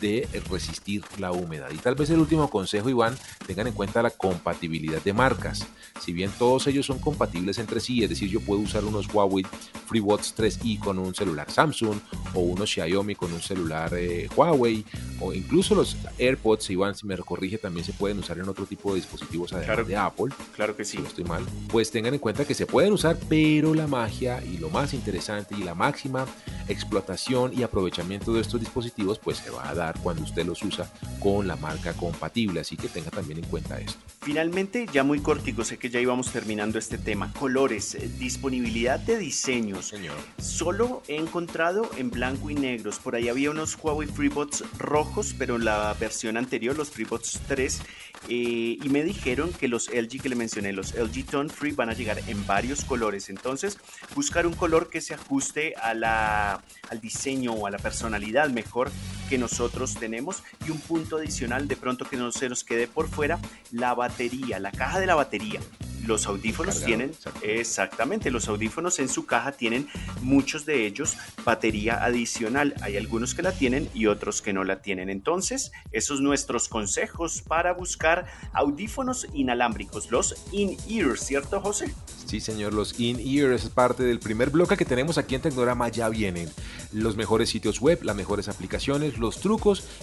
de 0.00 0.28
resistir 0.50 1.02
la 1.18 1.32
humedad. 1.32 1.70
Y 1.72 1.78
tal 1.78 1.94
vez 1.94 2.10
el 2.10 2.18
último 2.18 2.48
consejo, 2.50 2.88
Iván, 2.88 3.16
tengan 3.46 3.66
en 3.66 3.72
cuenta 3.72 4.02
la 4.02 4.10
compatibilidad 4.10 5.02
de 5.02 5.12
marcas. 5.12 5.66
Si 6.00 6.12
bien 6.12 6.30
todos 6.38 6.66
ellos 6.66 6.86
son 6.86 6.98
compatibles 6.98 7.58
entre 7.58 7.80
sí, 7.80 8.02
es 8.02 8.10
decir, 8.10 8.28
yo 8.30 8.40
puedo 8.40 8.60
usar 8.60 8.84
unos 8.84 9.12
Huawei 9.12 9.44
FreeBuds 9.88 10.34
3i 10.36 10.78
con 10.78 10.98
un 10.98 11.14
celular 11.14 11.50
Samsung 11.50 11.98
o 12.34 12.40
unos 12.40 12.70
Xiaomi 12.70 13.14
con 13.14 13.32
un 13.32 13.40
celular 13.40 13.92
eh, 13.94 14.28
Huawei 14.34 14.84
o 15.20 15.32
incluso 15.32 15.74
los 15.74 15.96
AirPods, 16.18 16.70
Iván, 16.70 16.94
si 16.94 17.06
me 17.06 17.16
corrige, 17.16 17.58
también 17.58 17.84
se 17.84 17.92
pueden 17.92 18.18
usar 18.18 18.38
en 18.38 18.48
otro 18.48 18.64
tipo 18.66 18.90
de 18.90 18.96
dispositivos 18.96 19.52
además 19.52 19.86
de 19.86 19.96
Apple. 19.96 20.26
Claro 20.54 20.76
que 20.76 20.84
sí. 20.84 20.98
no 20.98 21.06
estoy 21.06 21.24
mal. 21.24 21.44
Pues 21.68 21.90
tengan 21.90 22.14
en 22.14 22.20
cuenta 22.20 22.44
que 22.44 22.54
se 22.54 22.66
pueden 22.66 22.92
usar, 22.92 23.18
pero 23.28 23.74
la 23.74 23.86
magia 23.86 24.42
y 24.44 24.58
lo 24.58 24.70
más 24.70 24.94
interesante 24.94 25.54
y 25.58 25.62
la 25.62 25.74
máxima 25.74 26.26
explotación 26.68 27.52
y 27.58 27.62
aprovechamiento 27.62 28.32
de 28.32 28.42
estos 28.42 28.60
dispositivos 28.60 29.18
pues 29.18 29.38
se 29.38 29.50
va 29.50 29.68
a 29.68 29.74
dar 29.78 29.98
cuando 30.00 30.22
usted 30.22 30.44
los 30.44 30.62
usa 30.62 30.90
con 31.20 31.48
la 31.48 31.56
marca 31.56 31.94
compatible, 31.94 32.60
así 32.60 32.76
que 32.76 32.88
tenga 32.88 33.10
también 33.10 33.38
en 33.38 33.46
cuenta 33.46 33.78
esto. 33.78 33.98
Finalmente, 34.20 34.86
ya 34.92 35.04
muy 35.04 35.20
cortico, 35.20 35.64
sé 35.64 35.78
que 35.78 35.88
ya 35.88 36.00
íbamos 36.00 36.30
terminando 36.30 36.78
este 36.78 36.98
tema. 36.98 37.32
Colores, 37.32 37.94
eh, 37.94 38.10
disponibilidad 38.18 39.00
de 39.00 39.18
diseños. 39.18 39.86
Señor. 39.86 40.16
Solo 40.38 41.02
he 41.08 41.16
encontrado 41.16 41.90
en 41.96 42.10
blanco 42.10 42.50
y 42.50 42.54
negros. 42.54 42.98
Por 42.98 43.14
ahí 43.14 43.28
había 43.28 43.50
unos 43.50 43.76
Huawei 43.80 44.08
FreeBuds 44.08 44.64
rojos, 44.78 45.34
pero 45.38 45.58
la 45.58 45.94
versión 45.98 46.36
anterior, 46.36 46.76
los 46.76 46.90
FreeBuds 46.90 47.40
3, 47.46 47.80
eh, 48.28 48.78
y 48.82 48.88
me 48.90 49.04
dijeron 49.04 49.52
que 49.52 49.68
los 49.68 49.88
LG 49.88 50.20
que 50.20 50.28
le 50.28 50.36
mencioné, 50.36 50.72
los 50.72 50.94
LG 50.94 51.24
Tone 51.26 51.48
Free, 51.48 51.72
van 51.72 51.90
a 51.90 51.94
llegar 51.94 52.20
en 52.26 52.46
varios 52.46 52.84
colores. 52.84 53.30
Entonces, 53.30 53.78
buscar 54.14 54.46
un 54.46 54.54
color 54.54 54.90
que 54.90 55.00
se 55.00 55.14
ajuste 55.14 55.74
a 55.76 55.94
la, 55.94 56.62
al 56.90 57.00
diseño 57.00 57.52
o 57.52 57.66
a 57.66 57.70
la 57.70 57.78
personalidad 57.78 58.50
mejor 58.50 58.90
que 59.28 59.38
nosotros 59.38 59.67
tenemos. 59.98 60.42
Y 60.66 60.70
un 60.70 60.80
punto 60.80 61.16
adicional, 61.16 61.68
de 61.68 61.76
pronto 61.76 62.04
que 62.04 62.16
no 62.16 62.32
se 62.32 62.48
nos 62.48 62.64
quede 62.64 62.86
por 62.86 63.08
fuera, 63.08 63.38
la 63.72 63.94
batería, 63.94 64.58
la 64.58 64.72
caja 64.72 65.00
de 65.00 65.06
la 65.06 65.14
batería. 65.14 65.60
Los 66.06 66.26
audífonos 66.26 66.76
Cargado, 66.76 66.86
tienen, 66.86 67.10
exacto. 67.10 67.40
exactamente, 67.42 68.30
los 68.30 68.48
audífonos 68.48 68.98
en 68.98 69.10
su 69.10 69.26
caja 69.26 69.52
tienen 69.52 69.88
muchos 70.22 70.64
de 70.64 70.86
ellos 70.86 71.18
batería 71.44 72.02
adicional. 72.02 72.74
Hay 72.80 72.96
algunos 72.96 73.34
que 73.34 73.42
la 73.42 73.52
tienen 73.52 73.90
y 73.92 74.06
otros 74.06 74.40
que 74.40 74.54
no 74.54 74.64
la 74.64 74.80
tienen. 74.80 75.10
Entonces, 75.10 75.70
esos 75.92 76.22
nuestros 76.22 76.68
consejos 76.68 77.42
para 77.42 77.74
buscar 77.74 78.26
audífonos 78.54 79.26
inalámbricos, 79.34 80.10
los 80.10 80.34
in-ear, 80.50 81.18
¿cierto, 81.18 81.60
José? 81.60 81.92
Sí, 82.24 82.40
señor, 82.40 82.72
los 82.72 82.98
in-ear 82.98 83.52
es 83.52 83.68
parte 83.68 84.02
del 84.02 84.18
primer 84.18 84.48
bloque 84.48 84.76
que 84.76 84.84
tenemos 84.86 85.18
aquí 85.18 85.34
en 85.34 85.42
Tecnorama. 85.42 85.88
Ya 85.88 86.08
vienen 86.08 86.48
los 86.92 87.16
mejores 87.16 87.50
sitios 87.50 87.80
web, 87.80 88.02
las 88.02 88.16
mejores 88.16 88.48
aplicaciones, 88.48 89.18
los 89.18 89.40
trucos 89.40 89.57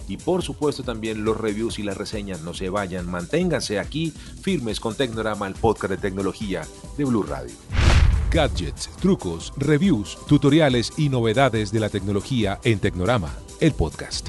y 0.08 0.18
por 0.18 0.44
supuesto 0.44 0.84
también 0.84 1.24
los 1.24 1.38
reviews 1.38 1.80
y 1.80 1.84
las 1.84 1.98
reseñas. 1.98 2.42
No 2.42 2.54
se 2.54 2.70
vayan, 2.70 3.10
manténganse 3.10 3.80
aquí 3.80 4.12
firmes 4.42 4.80
con 4.80 4.96
Tecnorama, 4.96 5.48
el 5.48 5.56
podcast 5.56 5.92
de 5.92 5.98
tecnología 5.98 6.66
de 6.98 7.06
Blue 7.06 7.24
Radio. 7.24 7.56
Gadgets, 8.32 8.90
trucos, 9.00 9.54
reviews, 9.56 10.18
tutoriales 10.28 10.92
y 10.98 11.10
novedades 11.10 11.72
de 11.72 11.80
la 11.80 11.90
tecnología 11.90 12.60
en 12.64 12.80
Tecnorama, 12.80 13.34
el 13.62 13.72
podcast. 13.74 14.28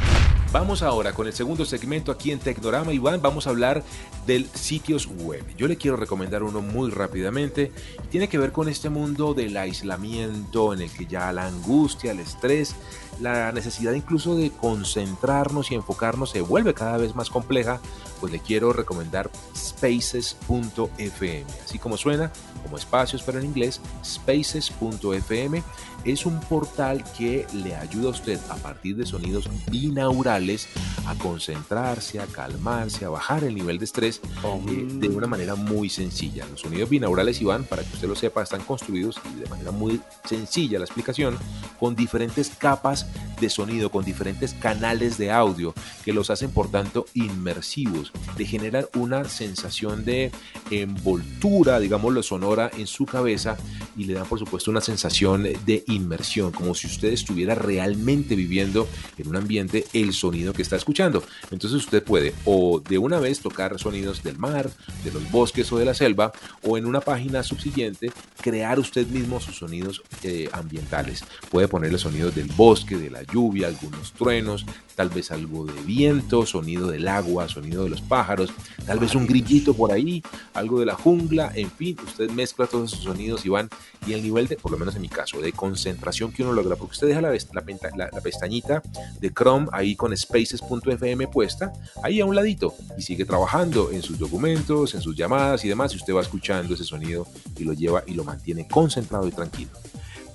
Vamos 0.52 0.82
ahora 0.82 1.12
con 1.12 1.26
el 1.26 1.32
segundo 1.32 1.64
segmento 1.64 2.12
aquí 2.12 2.30
en 2.30 2.38
Tecnorama, 2.38 2.92
Iván. 2.92 3.20
Vamos 3.20 3.46
a 3.46 3.50
hablar 3.50 3.82
del 4.26 4.46
sitios 4.54 5.06
web. 5.06 5.44
Yo 5.58 5.66
le 5.66 5.76
quiero 5.76 5.96
recomendar 5.96 6.42
uno 6.42 6.62
muy 6.62 6.90
rápidamente. 6.90 7.72
Tiene 8.10 8.28
que 8.28 8.38
ver 8.38 8.52
con 8.52 8.68
este 8.68 8.88
mundo 8.88 9.34
del 9.34 9.56
aislamiento 9.56 10.72
en 10.72 10.82
el 10.82 10.90
que 10.90 11.06
ya 11.06 11.32
la 11.32 11.46
angustia, 11.46 12.12
el 12.12 12.20
estrés, 12.20 12.74
la 13.20 13.52
necesidad 13.52 13.92
incluso 13.92 14.36
de 14.36 14.50
concentrarnos 14.50 15.70
y 15.70 15.74
enfocarnos 15.74 16.30
se 16.30 16.40
vuelve 16.40 16.74
cada 16.74 16.96
vez 16.96 17.14
más 17.14 17.30
compleja. 17.30 17.80
Pues 18.20 18.32
le 18.32 18.40
quiero 18.40 18.72
recomendar 18.72 19.30
spaces.fm. 19.54 21.44
Así 21.64 21.78
como 21.78 21.96
suena, 21.96 22.32
como 22.62 22.78
espacios, 22.78 23.22
pero 23.22 23.38
en 23.38 23.44
inglés, 23.44 23.80
spaces.fm 24.04 25.62
es 26.04 26.24
un 26.24 26.38
portal 26.40 27.04
que 27.16 27.46
le 27.52 27.74
ayuda 27.74 28.08
a 28.08 28.10
usted 28.12 28.38
a 28.48 28.54
partir 28.56 28.96
de 28.96 29.04
sonidos 29.06 29.48
binaurales 29.70 30.68
a 31.06 31.14
concentrarse, 31.16 32.20
a 32.20 32.26
calmarse, 32.26 33.04
a 33.04 33.08
bajar 33.08 33.44
el 33.44 33.54
nivel 33.54 33.78
de 33.78 33.84
estrés 33.84 34.20
eh, 34.68 34.86
de 34.88 35.08
una 35.08 35.26
manera 35.26 35.56
muy 35.56 35.88
sencilla. 35.88 36.46
Los 36.46 36.60
sonidos 36.60 36.88
binaurales, 36.88 37.40
Iván, 37.40 37.64
para 37.64 37.82
que 37.82 37.92
usted 37.94 38.08
lo 38.08 38.14
sepa, 38.14 38.42
están 38.42 38.62
construidos 38.62 39.20
de 39.38 39.48
manera 39.48 39.72
muy 39.72 40.00
sencilla 40.24 40.78
la 40.78 40.84
explicación, 40.84 41.36
con 41.78 41.96
diferentes 41.96 42.50
capas 42.50 43.05
de 43.40 43.50
sonido, 43.50 43.90
con 43.90 44.04
diferentes 44.04 44.54
canales 44.54 45.18
de 45.18 45.30
audio 45.30 45.74
que 46.04 46.12
los 46.12 46.30
hacen, 46.30 46.50
por 46.50 46.70
tanto, 46.70 47.06
inmersivos. 47.14 48.12
Le 48.38 48.46
generan 48.46 48.86
una 48.94 49.24
sensación 49.28 50.04
de 50.04 50.30
envoltura, 50.70 51.78
digámoslo, 51.78 52.22
sonora 52.22 52.70
en 52.76 52.86
su 52.86 53.06
cabeza 53.06 53.56
y 53.96 54.04
le 54.04 54.14
dan, 54.14 54.26
por 54.26 54.38
supuesto, 54.38 54.70
una 54.70 54.80
sensación 54.80 55.42
de 55.42 55.84
inmersión, 55.86 56.52
como 56.52 56.74
si 56.74 56.86
usted 56.86 57.12
estuviera 57.12 57.54
realmente 57.54 58.34
viviendo 58.36 58.88
en 59.18 59.28
un 59.28 59.36
ambiente 59.36 59.84
el 59.92 60.12
sonido 60.12 60.52
que 60.52 60.62
está 60.62 60.76
escuchando. 60.76 61.22
Entonces 61.50 61.72
usted 61.72 62.02
puede 62.02 62.34
o 62.44 62.80
de 62.80 62.98
una 62.98 63.18
vez 63.18 63.40
tocar 63.40 63.78
sonidos 63.78 64.22
del 64.22 64.38
mar, 64.38 64.70
de 65.04 65.12
los 65.12 65.30
bosques 65.30 65.70
o 65.72 65.78
de 65.78 65.84
la 65.84 65.94
selva, 65.94 66.32
o 66.62 66.78
en 66.78 66.86
una 66.86 67.00
página 67.00 67.42
subsiguiente 67.42 68.12
crear 68.40 68.78
usted 68.78 69.06
mismo 69.06 69.40
sus 69.40 69.56
sonidos 69.56 70.02
eh, 70.22 70.48
ambientales. 70.52 71.24
Puede 71.50 71.68
ponerle 71.68 71.98
sonidos 71.98 72.34
del 72.34 72.46
bosque, 72.46 72.95
de 72.98 73.10
la 73.10 73.22
lluvia, 73.22 73.68
algunos 73.68 74.12
truenos, 74.12 74.66
tal 74.94 75.10
vez 75.10 75.30
algo 75.30 75.64
de 75.66 75.80
viento, 75.82 76.46
sonido 76.46 76.88
del 76.88 77.06
agua, 77.06 77.48
sonido 77.48 77.84
de 77.84 77.90
los 77.90 78.00
pájaros, 78.00 78.52
tal 78.86 78.98
vez 78.98 79.14
un 79.14 79.26
grillito 79.26 79.74
por 79.74 79.92
ahí, 79.92 80.22
algo 80.54 80.80
de 80.80 80.86
la 80.86 80.94
jungla, 80.94 81.52
en 81.54 81.70
fin, 81.70 81.96
usted 82.04 82.30
mezcla 82.30 82.66
todos 82.66 82.92
esos 82.92 83.04
sonidos 83.04 83.44
y 83.44 83.50
van, 83.50 83.68
y 84.06 84.14
el 84.14 84.22
nivel 84.22 84.48
de, 84.48 84.56
por 84.56 84.72
lo 84.72 84.78
menos 84.78 84.96
en 84.96 85.02
mi 85.02 85.08
caso, 85.08 85.40
de 85.40 85.52
concentración 85.52 86.32
que 86.32 86.42
uno 86.42 86.52
logra, 86.52 86.76
porque 86.76 86.92
usted 86.92 87.08
deja 87.08 87.20
la, 87.20 87.30
la, 87.30 88.10
la, 88.12 88.20
pestañita 88.20 88.82
de 89.20 89.32
Chrome 89.32 89.68
ahí 89.72 89.94
con 89.94 90.16
spaces.fm 90.16 91.28
puesta, 91.28 91.72
ahí 92.02 92.20
a 92.20 92.24
un 92.24 92.34
ladito, 92.34 92.74
y 92.96 93.02
sigue 93.02 93.24
trabajando 93.24 93.90
en 93.90 94.02
sus 94.02 94.18
documentos, 94.18 94.94
en 94.94 95.02
sus 95.02 95.14
llamadas 95.14 95.64
y 95.64 95.68
demás, 95.68 95.92
y 95.92 95.96
usted 95.96 96.14
va 96.14 96.22
escuchando 96.22 96.74
ese 96.74 96.84
sonido 96.84 97.26
y 97.58 97.64
lo 97.64 97.74
lleva 97.74 98.02
y 98.06 98.14
lo 98.14 98.24
mantiene 98.24 98.66
concentrado 98.66 99.28
y 99.28 99.30
tranquilo. 99.30 99.70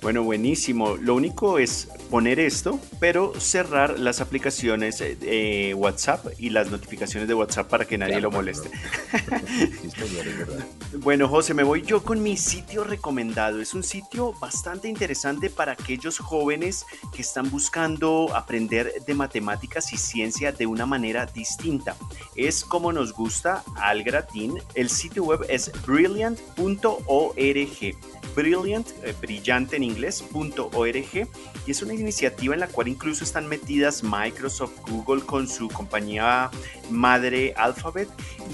Bueno, 0.02 0.24
buenísimo. 0.24 0.96
Lo 0.96 1.14
único 1.14 1.60
es 1.60 1.88
poner 2.12 2.38
esto, 2.40 2.78
pero 3.00 3.32
cerrar 3.40 3.98
las 3.98 4.20
aplicaciones 4.20 4.98
eh, 5.00 5.72
WhatsApp 5.74 6.26
y 6.36 6.50
las 6.50 6.70
notificaciones 6.70 7.26
de 7.26 7.32
WhatsApp 7.32 7.70
para 7.70 7.86
que 7.86 7.96
nadie 7.96 8.18
claro, 8.18 8.28
lo 8.28 8.36
moleste. 8.36 8.70
Verdad. 10.36 10.66
bueno, 10.98 11.26
José, 11.26 11.54
me 11.54 11.62
voy 11.62 11.80
yo 11.80 12.04
con 12.04 12.22
mi 12.22 12.36
sitio 12.36 12.84
recomendado. 12.84 13.62
Es 13.62 13.72
un 13.72 13.82
sitio 13.82 14.34
bastante 14.34 14.88
interesante 14.88 15.48
para 15.48 15.72
aquellos 15.72 16.18
jóvenes 16.18 16.84
que 17.16 17.22
están 17.22 17.50
buscando 17.50 18.36
aprender 18.36 18.92
de 19.06 19.14
matemáticas 19.14 19.90
y 19.94 19.96
ciencia 19.96 20.52
de 20.52 20.66
una 20.66 20.84
manera 20.84 21.24
distinta. 21.24 21.96
Es 22.36 22.62
como 22.62 22.92
nos 22.92 23.14
gusta 23.14 23.64
al 23.76 24.02
gratín. 24.02 24.58
El 24.74 24.90
sitio 24.90 25.24
web 25.24 25.46
es 25.48 25.72
brilliant.org. 25.86 27.96
Brilliant, 28.34 28.88
eh, 29.02 29.14
brillante 29.20 29.76
en 29.76 29.82
inglés.org 29.82 31.28
y 31.66 31.70
es 31.70 31.82
una 31.82 31.92
iniciativa 32.02 32.54
en 32.54 32.60
la 32.60 32.68
cual 32.68 32.88
incluso 32.88 33.24
están 33.24 33.48
metidas 33.48 34.02
Microsoft, 34.02 34.78
Google 34.88 35.22
con 35.22 35.48
su 35.48 35.68
compañía 35.68 36.50
madre 36.90 37.54
Alphabet 37.56 38.08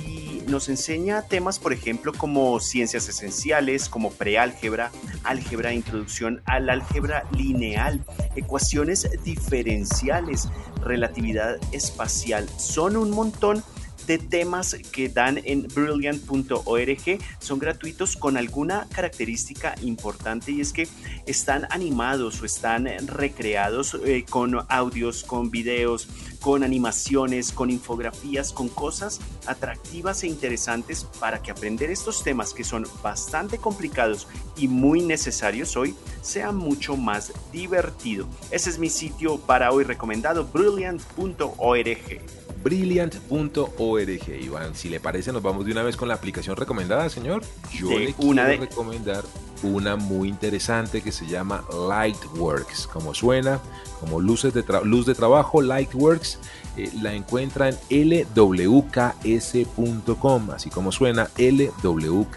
y 0.07 0.43
nos 0.49 0.69
enseña 0.69 1.23
temas, 1.23 1.59
por 1.59 1.73
ejemplo, 1.73 2.13
como 2.13 2.59
ciencias 2.61 3.09
esenciales, 3.09 3.89
como 3.89 4.11
preálgebra, 4.11 4.91
álgebra, 5.25 5.75
introducción 5.75 6.43
al 6.47 6.71
álgebra 6.71 7.25
lineal, 7.37 8.05
ecuaciones 8.35 9.09
diferenciales, 9.25 10.49
relatividad 10.83 11.59
espacial. 11.73 12.49
Son 12.57 12.97
un 12.97 13.11
montón 13.11 13.57
de 13.59 13.78
temas 14.17 14.77
que 14.93 15.11
dan 15.11 15.39
en 15.45 15.69
brilliant.org 15.69 17.19
son 17.41 17.59
gratuitos 17.59 18.17
con 18.17 18.39
alguna 18.39 18.87
característica 18.95 19.75
importante 19.83 20.53
y 20.53 20.63
es 20.63 20.73
que 20.73 20.89
están 21.27 21.67
animados 21.71 22.41
o 22.41 22.47
están 22.47 22.87
recreados 23.07 23.99
eh, 24.07 24.25
con 24.29 24.65
audios, 24.69 25.25
con 25.25 25.51
videos, 25.51 26.09
con 26.41 26.63
animaciones, 26.63 27.53
con 27.53 27.71
infografías, 27.71 28.53
con 28.53 28.69
cosas 28.69 29.21
atractivas 29.47 30.23
e 30.23 30.29
interesantes 30.29 31.05
para 31.19 31.43
que 31.43 31.51
aprender 31.51 31.91
estos 31.91 32.23
temas 32.23 32.55
que 32.55 32.65
son 32.65 32.87
bastante 33.03 33.59
complicados 33.59 34.29
y 34.57 34.69
muy 34.69 35.03
necesarios 35.03 35.77
hoy 35.77 35.95
sea 36.23 36.53
mucho 36.53 36.97
más 36.97 37.33
divertido. 37.53 38.29
Ese 38.51 38.71
es 38.71 38.79
mi 38.79 38.89
sitio 38.89 39.39
para 39.39 39.73
hoy 39.73 39.85
recomendado, 39.85 40.45
brilliant.org 40.45 42.38
brilliant.org. 42.69 44.29
Iván, 44.43 44.75
si 44.75 44.91
le 44.91 45.01
parece, 45.01 45.33
nos 45.33 45.43
vamos 45.43 45.65
de 45.65 45.73
una 45.73 45.83
vez 45.83 45.97
con 45.97 46.07
la 46.09 46.15
aplicación 46.15 46.55
recomendada, 46.55 47.09
señor. 47.09 47.43
Yo 47.73 47.89
le 47.89 48.15
una 48.19 48.45
quiero 48.45 48.61
de... 48.61 48.67
recomendar 48.69 49.25
una 49.63 49.97
muy 49.97 50.29
interesante 50.29 51.01
que 51.01 51.11
se 51.11 51.27
llama 51.27 51.65
Lightworks. 51.89 52.87
Como 52.87 53.15
suena, 53.15 53.61
como 54.01 54.21
luces 54.21 54.53
de 54.53 54.63
luz 54.85 55.07
de 55.07 55.15
trabajo, 55.15 55.63
Lightworks. 55.63 56.39
Eh, 56.79 56.91
la 57.03 57.13
encuentra 57.13 57.71
en 57.71 57.77
lwks.com, 58.37 59.01
así 60.51 60.71
como 60.71 60.93
suena 60.93 61.29
lwks.com. 61.37 62.29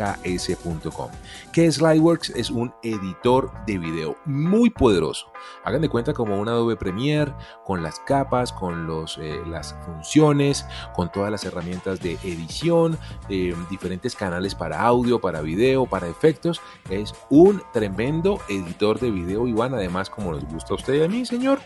¿Qué 1.53 1.67
es 1.67 1.79
Lightworks? 1.79 2.31
Es 2.31 2.49
un 2.49 2.73
editor 2.81 3.51
de 3.67 3.77
video 3.77 4.17
muy 4.25 4.71
poderoso. 4.71 5.31
Hagan 5.63 5.81
de 5.81 5.89
cuenta 5.89 6.13
como 6.13 6.41
un 6.41 6.49
Adobe 6.49 6.75
Premiere, 6.75 7.35
con 7.65 7.83
las 7.83 7.99
capas, 7.99 8.51
con 8.51 8.87
los, 8.87 9.19
eh, 9.19 9.39
las 9.45 9.75
funciones, 9.85 10.65
con 10.95 11.11
todas 11.11 11.29
las 11.29 11.43
herramientas 11.43 11.99
de 11.99 12.13
edición, 12.23 12.97
eh, 13.29 13.53
diferentes 13.69 14.15
canales 14.15 14.55
para 14.55 14.81
audio, 14.81 15.21
para 15.21 15.41
video, 15.41 15.85
para 15.85 16.07
efectos. 16.07 16.59
Es 16.89 17.13
un 17.29 17.61
tremendo 17.73 18.39
editor 18.49 18.99
de 18.99 19.11
video, 19.11 19.47
Iván, 19.47 19.75
además 19.75 20.09
como 20.09 20.31
nos 20.31 20.43
gusta 20.45 20.73
a 20.73 20.77
usted 20.77 20.95
y 20.95 21.03
a 21.03 21.07
mí, 21.07 21.27
señor, 21.27 21.59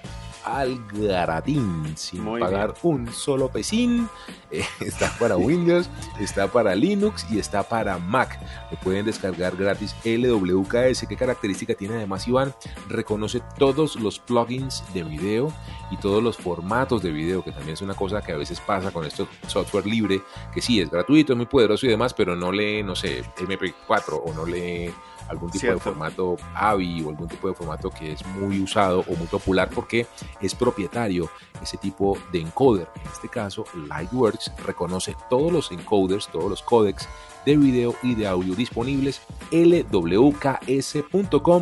al 0.46 0.80
gratín, 0.94 1.98
sin 1.98 2.24
pagar 2.40 2.76
un 2.84 3.12
solo 3.12 3.50
pesín. 3.50 4.10
Eh, 4.52 4.64
está 4.80 5.12
para 5.20 5.36
Windows, 5.36 5.90
está 6.20 6.48
para 6.48 6.76
Linux 6.76 7.26
y 7.30 7.40
está 7.40 7.64
para 7.64 7.98
Mac. 7.98 8.40
Lo 8.72 8.78
pueden 8.80 9.04
descargar 9.06 9.58
gratis 9.58 9.96
LWKS. 10.06 11.08
¿Qué 11.10 11.18
característica 11.18 11.74
tiene 11.74 11.96
además 11.96 12.28
Iván? 12.28 12.54
Reconoce 12.88 13.42
todos 13.58 13.96
los 13.98 14.20
plugins 14.20 14.84
de 14.94 15.04
video 15.04 15.52
y 15.92 15.98
todos 15.98 16.24
los 16.24 16.38
formatos 16.38 17.02
de 17.02 17.12
video, 17.12 17.44
que 17.44 17.52
también 17.52 17.74
es 17.74 17.82
una 17.82 17.96
cosa 17.96 18.22
que 18.22 18.32
a 18.32 18.38
veces 18.38 18.62
pasa 18.62 18.92
con 18.92 19.04
esto 19.06 19.28
software 19.48 19.88
libre, 19.88 20.22
que 20.54 20.62
sí 20.62 20.80
es 20.80 20.90
gratuito, 20.90 21.34
es 21.34 21.38
muy 21.38 21.48
poderoso 21.48 21.88
y 21.88 21.90
demás, 21.90 22.14
pero 22.14 22.36
no 22.36 22.52
lee, 22.52 22.84
no 22.84 22.96
sé, 22.96 23.24
MP4 23.38 24.22
o 24.24 24.34
no 24.34 24.46
lee 24.46 24.94
algún 25.28 25.50
tipo 25.52 25.68
de 25.68 25.80
formato 25.80 26.38
AVI 26.54 27.04
o 27.04 27.10
algún 27.10 27.28
tipo 27.28 27.48
de 27.48 27.54
formato 27.54 27.90
que 27.90 28.14
es 28.14 28.26
muy 28.26 28.62
usado 28.62 29.00
o 29.02 29.16
muy 29.16 29.28
popular 29.28 29.70
porque 29.74 30.08
es 30.42 30.56
propietario 30.56 31.30
ese 31.62 31.78
tipo 31.78 32.18
de 32.32 32.42
encoder. 32.42 32.88
En 32.96 33.12
este 33.12 33.30
caso, 33.30 33.66
Lightworks 33.88 34.52
reconoce 34.66 35.16
todos 35.30 35.52
los 35.52 35.72
encoders, 35.72 36.28
todos 36.28 36.50
los 36.50 36.62
códecs 36.62 37.08
de 37.46 37.58
video 37.58 37.96
y 38.02 38.16
de 38.16 38.28
audio 38.28 38.56
disponibles 38.56 39.22
lwks.com 39.52 40.50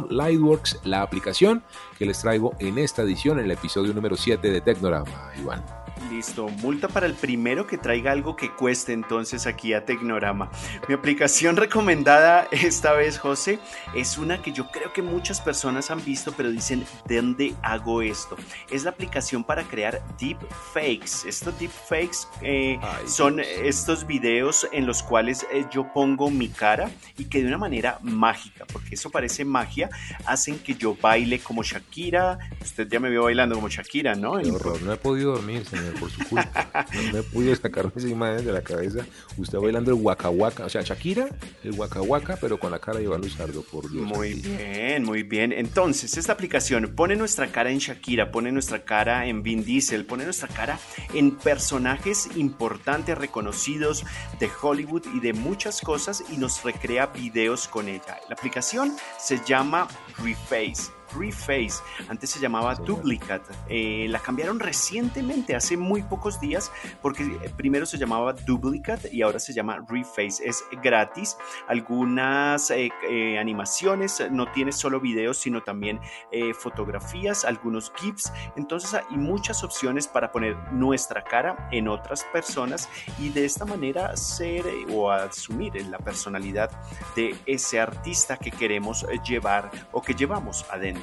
Lightworks, 0.10 0.80
la 0.84 1.02
aplicación 1.02 1.64
que 1.98 2.06
les 2.06 2.20
traigo 2.22 2.54
en 2.60 2.78
esta 2.78 3.02
edición, 3.02 3.40
en 3.40 3.46
el 3.46 3.52
episodio 3.52 3.94
número 3.94 4.16
7 4.16 4.50
de 4.50 4.62
Tecnorama, 4.62 5.32
Iván. 5.40 5.83
Listo, 6.10 6.50
multa 6.62 6.88
para 6.88 7.06
el 7.06 7.14
primero 7.14 7.66
que 7.66 7.78
traiga 7.78 8.12
algo 8.12 8.36
que 8.36 8.52
cueste 8.52 8.94
entonces 8.94 9.48
aquí 9.48 9.74
a 9.74 9.86
Tecnorama. 9.86 10.50
Mi 10.88 10.94
aplicación 10.94 11.56
recomendada 11.58 12.48
esta 12.52 12.94
vez, 12.94 13.18
José, 13.18 13.60
es 13.96 14.18
una 14.18 14.42
que 14.42 14.52
yo 14.52 14.70
creo 14.70 14.92
que 14.92 15.02
muchas 15.02 15.40
personas 15.40 15.92
han 15.92 16.04
visto, 16.04 16.34
pero 16.36 16.52
dicen, 16.52 16.86
¿de 17.08 17.18
dónde 17.18 17.56
hago 17.62 18.02
esto? 18.02 18.36
Es 18.70 18.84
la 18.84 18.90
aplicación 18.90 19.44
para 19.44 19.64
crear 19.64 20.02
deepfakes. 20.20 21.28
Estos 21.28 21.58
deepfakes 21.58 22.28
eh, 22.42 22.80
son 23.06 23.40
estos 23.40 24.06
videos 24.06 24.68
en 24.72 24.86
los 24.86 25.04
cuales 25.04 25.46
eh, 25.54 25.66
yo 25.72 25.92
pongo 25.94 26.30
mi 26.30 26.50
cara 26.50 26.92
y 27.18 27.26
que 27.26 27.42
de 27.42 27.48
una 27.48 27.58
manera 27.58 28.00
mágica, 28.02 28.66
porque 28.72 28.96
eso 28.96 29.10
parece 29.10 29.46
magia, 29.46 29.90
hacen 30.26 30.60
que 30.60 30.76
yo 30.76 30.98
baile 31.00 31.40
como 31.40 31.64
Shakira. 31.64 32.38
Usted 32.62 32.88
ya 32.90 33.00
me 33.00 33.10
vio 33.10 33.24
bailando 33.24 33.56
como 33.56 33.70
Shakira, 33.70 34.16
¿no? 34.16 34.34
no 34.42 34.94
he 34.94 34.98
podido 34.98 35.34
dormir, 35.34 35.66
señor 35.66 35.93
por 35.94 36.10
su 36.12 36.24
culpa. 36.26 36.86
No 36.94 37.14
me 37.14 37.24
pude 37.24 37.56
sacarme 37.56 37.92
esa 37.96 38.08
imagen 38.08 38.46
de 38.46 38.52
la 38.52 38.62
cabeza. 38.62 39.06
Usted 39.38 39.58
bailando 39.58 39.92
el 39.92 40.02
Waka 40.02 40.30
Waka, 40.30 40.66
o 40.66 40.70
sea, 40.70 40.82
Shakira, 40.82 41.28
el 41.64 41.72
Waka 41.72 42.02
Waka, 42.02 42.38
pero 42.40 42.60
con 42.60 42.72
la 42.72 42.80
cara 42.80 43.00
de 43.00 43.06
Iván 43.06 43.22
Luzardo, 43.22 43.62
por 43.64 43.90
Dios. 43.90 44.06
Muy 44.06 44.34
bien, 44.34 45.04
muy 45.04 45.24
bien. 45.24 45.52
Entonces, 45.52 46.18
esta 46.18 46.34
aplicación 46.34 46.94
pone 46.96 47.16
nuestra 47.16 47.48
cara 47.48 47.72
en 47.72 47.80
Shakira, 47.80 48.32
pone 48.32 48.52
nuestra 48.52 48.84
cara 48.84 49.28
en 49.28 49.44
Vin 49.44 49.64
Diesel, 49.64 50.06
pone 50.06 50.26
nuestra 50.26 50.48
cara 50.48 50.80
en 51.14 51.32
personajes 51.36 52.30
importantes, 52.36 53.18
reconocidos 53.18 54.04
de 54.40 54.50
Hollywood 54.62 55.04
y 55.14 55.20
de 55.20 55.34
muchas 55.34 55.82
cosas 55.82 56.24
y 56.32 56.38
nos 56.38 56.64
recrea 56.64 57.08
videos 57.08 57.68
con 57.68 57.88
ella. 57.88 58.20
La 58.30 58.36
aplicación 58.36 58.96
se 59.20 59.40
llama 59.46 59.88
Reface. 60.18 61.03
Reface. 61.16 61.82
Antes 62.08 62.32
se 62.32 62.40
llamaba 62.40 62.76
Duplicate. 62.76 63.54
Eh, 63.70 64.08
la 64.10 64.20
cambiaron 64.20 64.60
recientemente, 64.60 65.56
hace 65.56 65.78
muy 65.78 66.04
pocos 66.04 66.40
días, 66.40 66.72
porque 67.02 67.24
eh, 67.24 67.52
primero 67.56 67.86
se 67.86 67.98
llamaba 67.98 68.34
Duplicate 68.34 69.10
y 69.12 69.22
ahora 69.22 69.40
se 69.40 69.54
llama 69.54 69.86
Reface. 69.88 70.44
Es 70.44 70.64
gratis. 70.82 71.38
Algunas 71.68 72.72
eh, 72.72 72.92
animaciones, 73.40 74.24
no 74.32 74.52
tiene 74.52 74.72
solo 74.72 75.00
videos, 75.00 75.38
sino 75.38 75.62
también 75.62 76.00
fotografías, 76.58 77.46
algunos 77.46 77.92
GIFs. 77.96 78.32
Entonces 78.56 78.94
hay 78.94 79.18
muchas 79.18 79.64
opciones 79.64 80.08
para 80.08 80.32
poner 80.32 80.56
nuestra 80.72 81.24
cara 81.24 81.70
en 81.72 81.88
otras 81.88 82.24
personas 82.26 82.90
y 83.20 83.30
de 83.30 83.46
esta 83.46 83.66
manera 83.66 84.16
ser 84.18 84.66
o 84.92 85.12
asumir 85.12 85.74
la 85.88 85.98
personalidad 85.98 86.72
de 87.16 87.36
ese 87.46 87.80
artista 87.80 88.38
que 88.38 88.52
queremos 88.52 89.06
llevar 89.26 89.70
o 89.92 90.02
que 90.02 90.14
llevamos 90.14 90.66
adentro. 90.70 91.03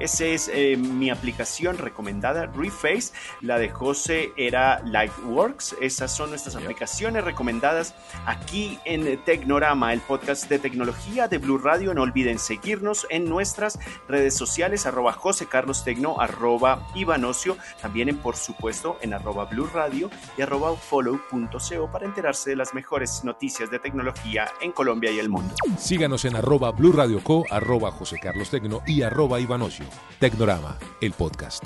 Esa 0.00 0.24
es 0.24 0.50
eh, 0.52 0.78
mi 0.78 1.10
aplicación 1.10 1.76
recomendada, 1.76 2.46
Reface. 2.46 3.12
La 3.42 3.58
de 3.58 3.68
José 3.68 4.32
era 4.38 4.80
Lightworks. 4.82 5.76
Esas 5.78 6.16
son 6.16 6.30
nuestras 6.30 6.56
aplicaciones 6.56 7.22
recomendadas 7.22 7.94
aquí 8.24 8.78
en 8.86 9.22
Tecnorama, 9.24 9.92
el 9.92 10.00
podcast 10.00 10.48
de 10.48 10.58
tecnología 10.58 11.28
de 11.28 11.36
Blue 11.36 11.58
Radio. 11.58 11.92
No 11.92 12.00
olviden 12.00 12.38
seguirnos 12.38 13.06
en 13.10 13.28
nuestras 13.28 13.78
redes 14.08 14.34
sociales, 14.34 14.86
arroba 14.86 15.12
José 15.12 15.46
Carlos 15.46 15.84
Tecno, 15.84 16.18
arroba 16.18 16.88
Ivanocio, 16.94 17.58
también 17.82 18.08
en, 18.08 18.16
por 18.16 18.36
supuesto, 18.36 18.96
en 19.02 19.12
arroba 19.12 19.44
Blue 19.44 19.68
Radio 19.72 20.08
y 20.38 20.40
arroba 20.40 20.74
follow.co 20.76 21.92
para 21.92 22.06
enterarse 22.06 22.50
de 22.50 22.56
las 22.56 22.72
mejores 22.72 23.22
noticias 23.22 23.70
de 23.70 23.78
tecnología 23.78 24.48
en 24.62 24.72
Colombia 24.72 25.10
y 25.10 25.18
el 25.18 25.28
mundo. 25.28 25.54
Síganos 25.76 26.24
en 26.24 26.36
arroba 26.36 26.70
Blue 26.70 26.92
Radio 26.92 27.22
Co, 27.22 27.44
arroba 27.50 27.90
José 27.90 28.18
Carlos 28.18 28.48
Tecno 28.48 28.80
y 28.86 29.02
arroba 29.02 29.29
Ivanocio. 29.38 29.86
Tecnorama, 30.18 30.76
el 31.00 31.12
podcast. 31.12 31.62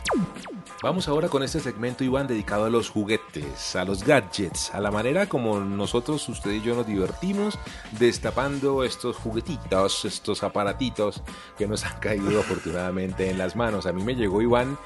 Vamos 0.83 1.09
ahora 1.09 1.29
con 1.29 1.43
este 1.43 1.61
segmento, 1.61 2.05
Iván, 2.05 2.27
dedicado 2.27 2.67
a 2.67 2.71
los 2.71 2.91
juguetes, 2.91 3.75
a 3.75 3.85
los 3.85 4.05
gadgets, 4.05 4.75
a 4.75 4.81
la 4.81 4.91
manera 4.91 5.27
como 5.27 5.59
nosotros, 5.61 6.29
usted 6.29 6.51
y 6.51 6.61
yo, 6.61 6.75
nos 6.75 6.87
divertimos 6.87 7.59
destapando 7.93 8.85
estos 8.85 9.17
juguetitos, 9.17 10.05
estos 10.05 10.43
aparatitos 10.43 11.23
que 11.57 11.67
nos 11.67 11.85
han 11.87 11.99
caído 12.01 12.39
afortunadamente 12.41 13.31
en 13.31 13.39
las 13.39 13.57
manos. 13.57 13.87
A 13.87 13.93
mí 13.93 14.03
me 14.03 14.15
llegó, 14.15 14.43
Iván, 14.43 14.77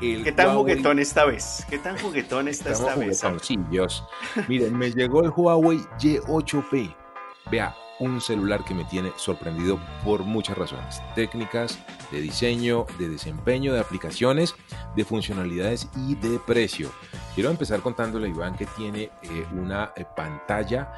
el 0.00 0.22
¿Qué 0.22 0.32
tan 0.32 0.54
juguetón 0.54 0.98
esta 0.98 1.24
vez? 1.24 1.66
¿Qué 1.68 1.78
tan 1.78 1.98
juguetón 1.98 2.48
está 2.48 2.70
esta 2.70 2.94
vez? 2.94 3.22
Miren, 4.48 4.78
me 4.78 4.92
llegó 4.92 5.22
el 5.22 5.30
Huawei 5.30 5.80
Y8P. 5.98 6.94
Vea, 7.50 7.74
un 8.00 8.20
celular 8.20 8.64
que 8.64 8.74
me 8.74 8.84
tiene 8.84 9.12
sorprendido 9.16 9.78
por 10.04 10.24
muchas 10.24 10.58
razones, 10.58 11.00
técnicas, 11.14 11.78
de 12.10 12.20
diseño, 12.20 12.86
de 12.98 13.08
desempeño, 13.08 13.72
de 13.72 13.80
aplicaciones, 13.80 14.54
de 14.96 15.04
funcionalidades 15.04 15.88
y 16.08 16.16
de 16.16 16.38
precio. 16.40 16.90
Quiero 17.34 17.50
empezar 17.50 17.80
contándole 17.80 18.26
a 18.26 18.30
Iván 18.30 18.56
que 18.56 18.66
tiene 18.66 19.10
eh, 19.22 19.46
una 19.52 19.92
eh, 19.96 20.04
pantalla 20.16 20.92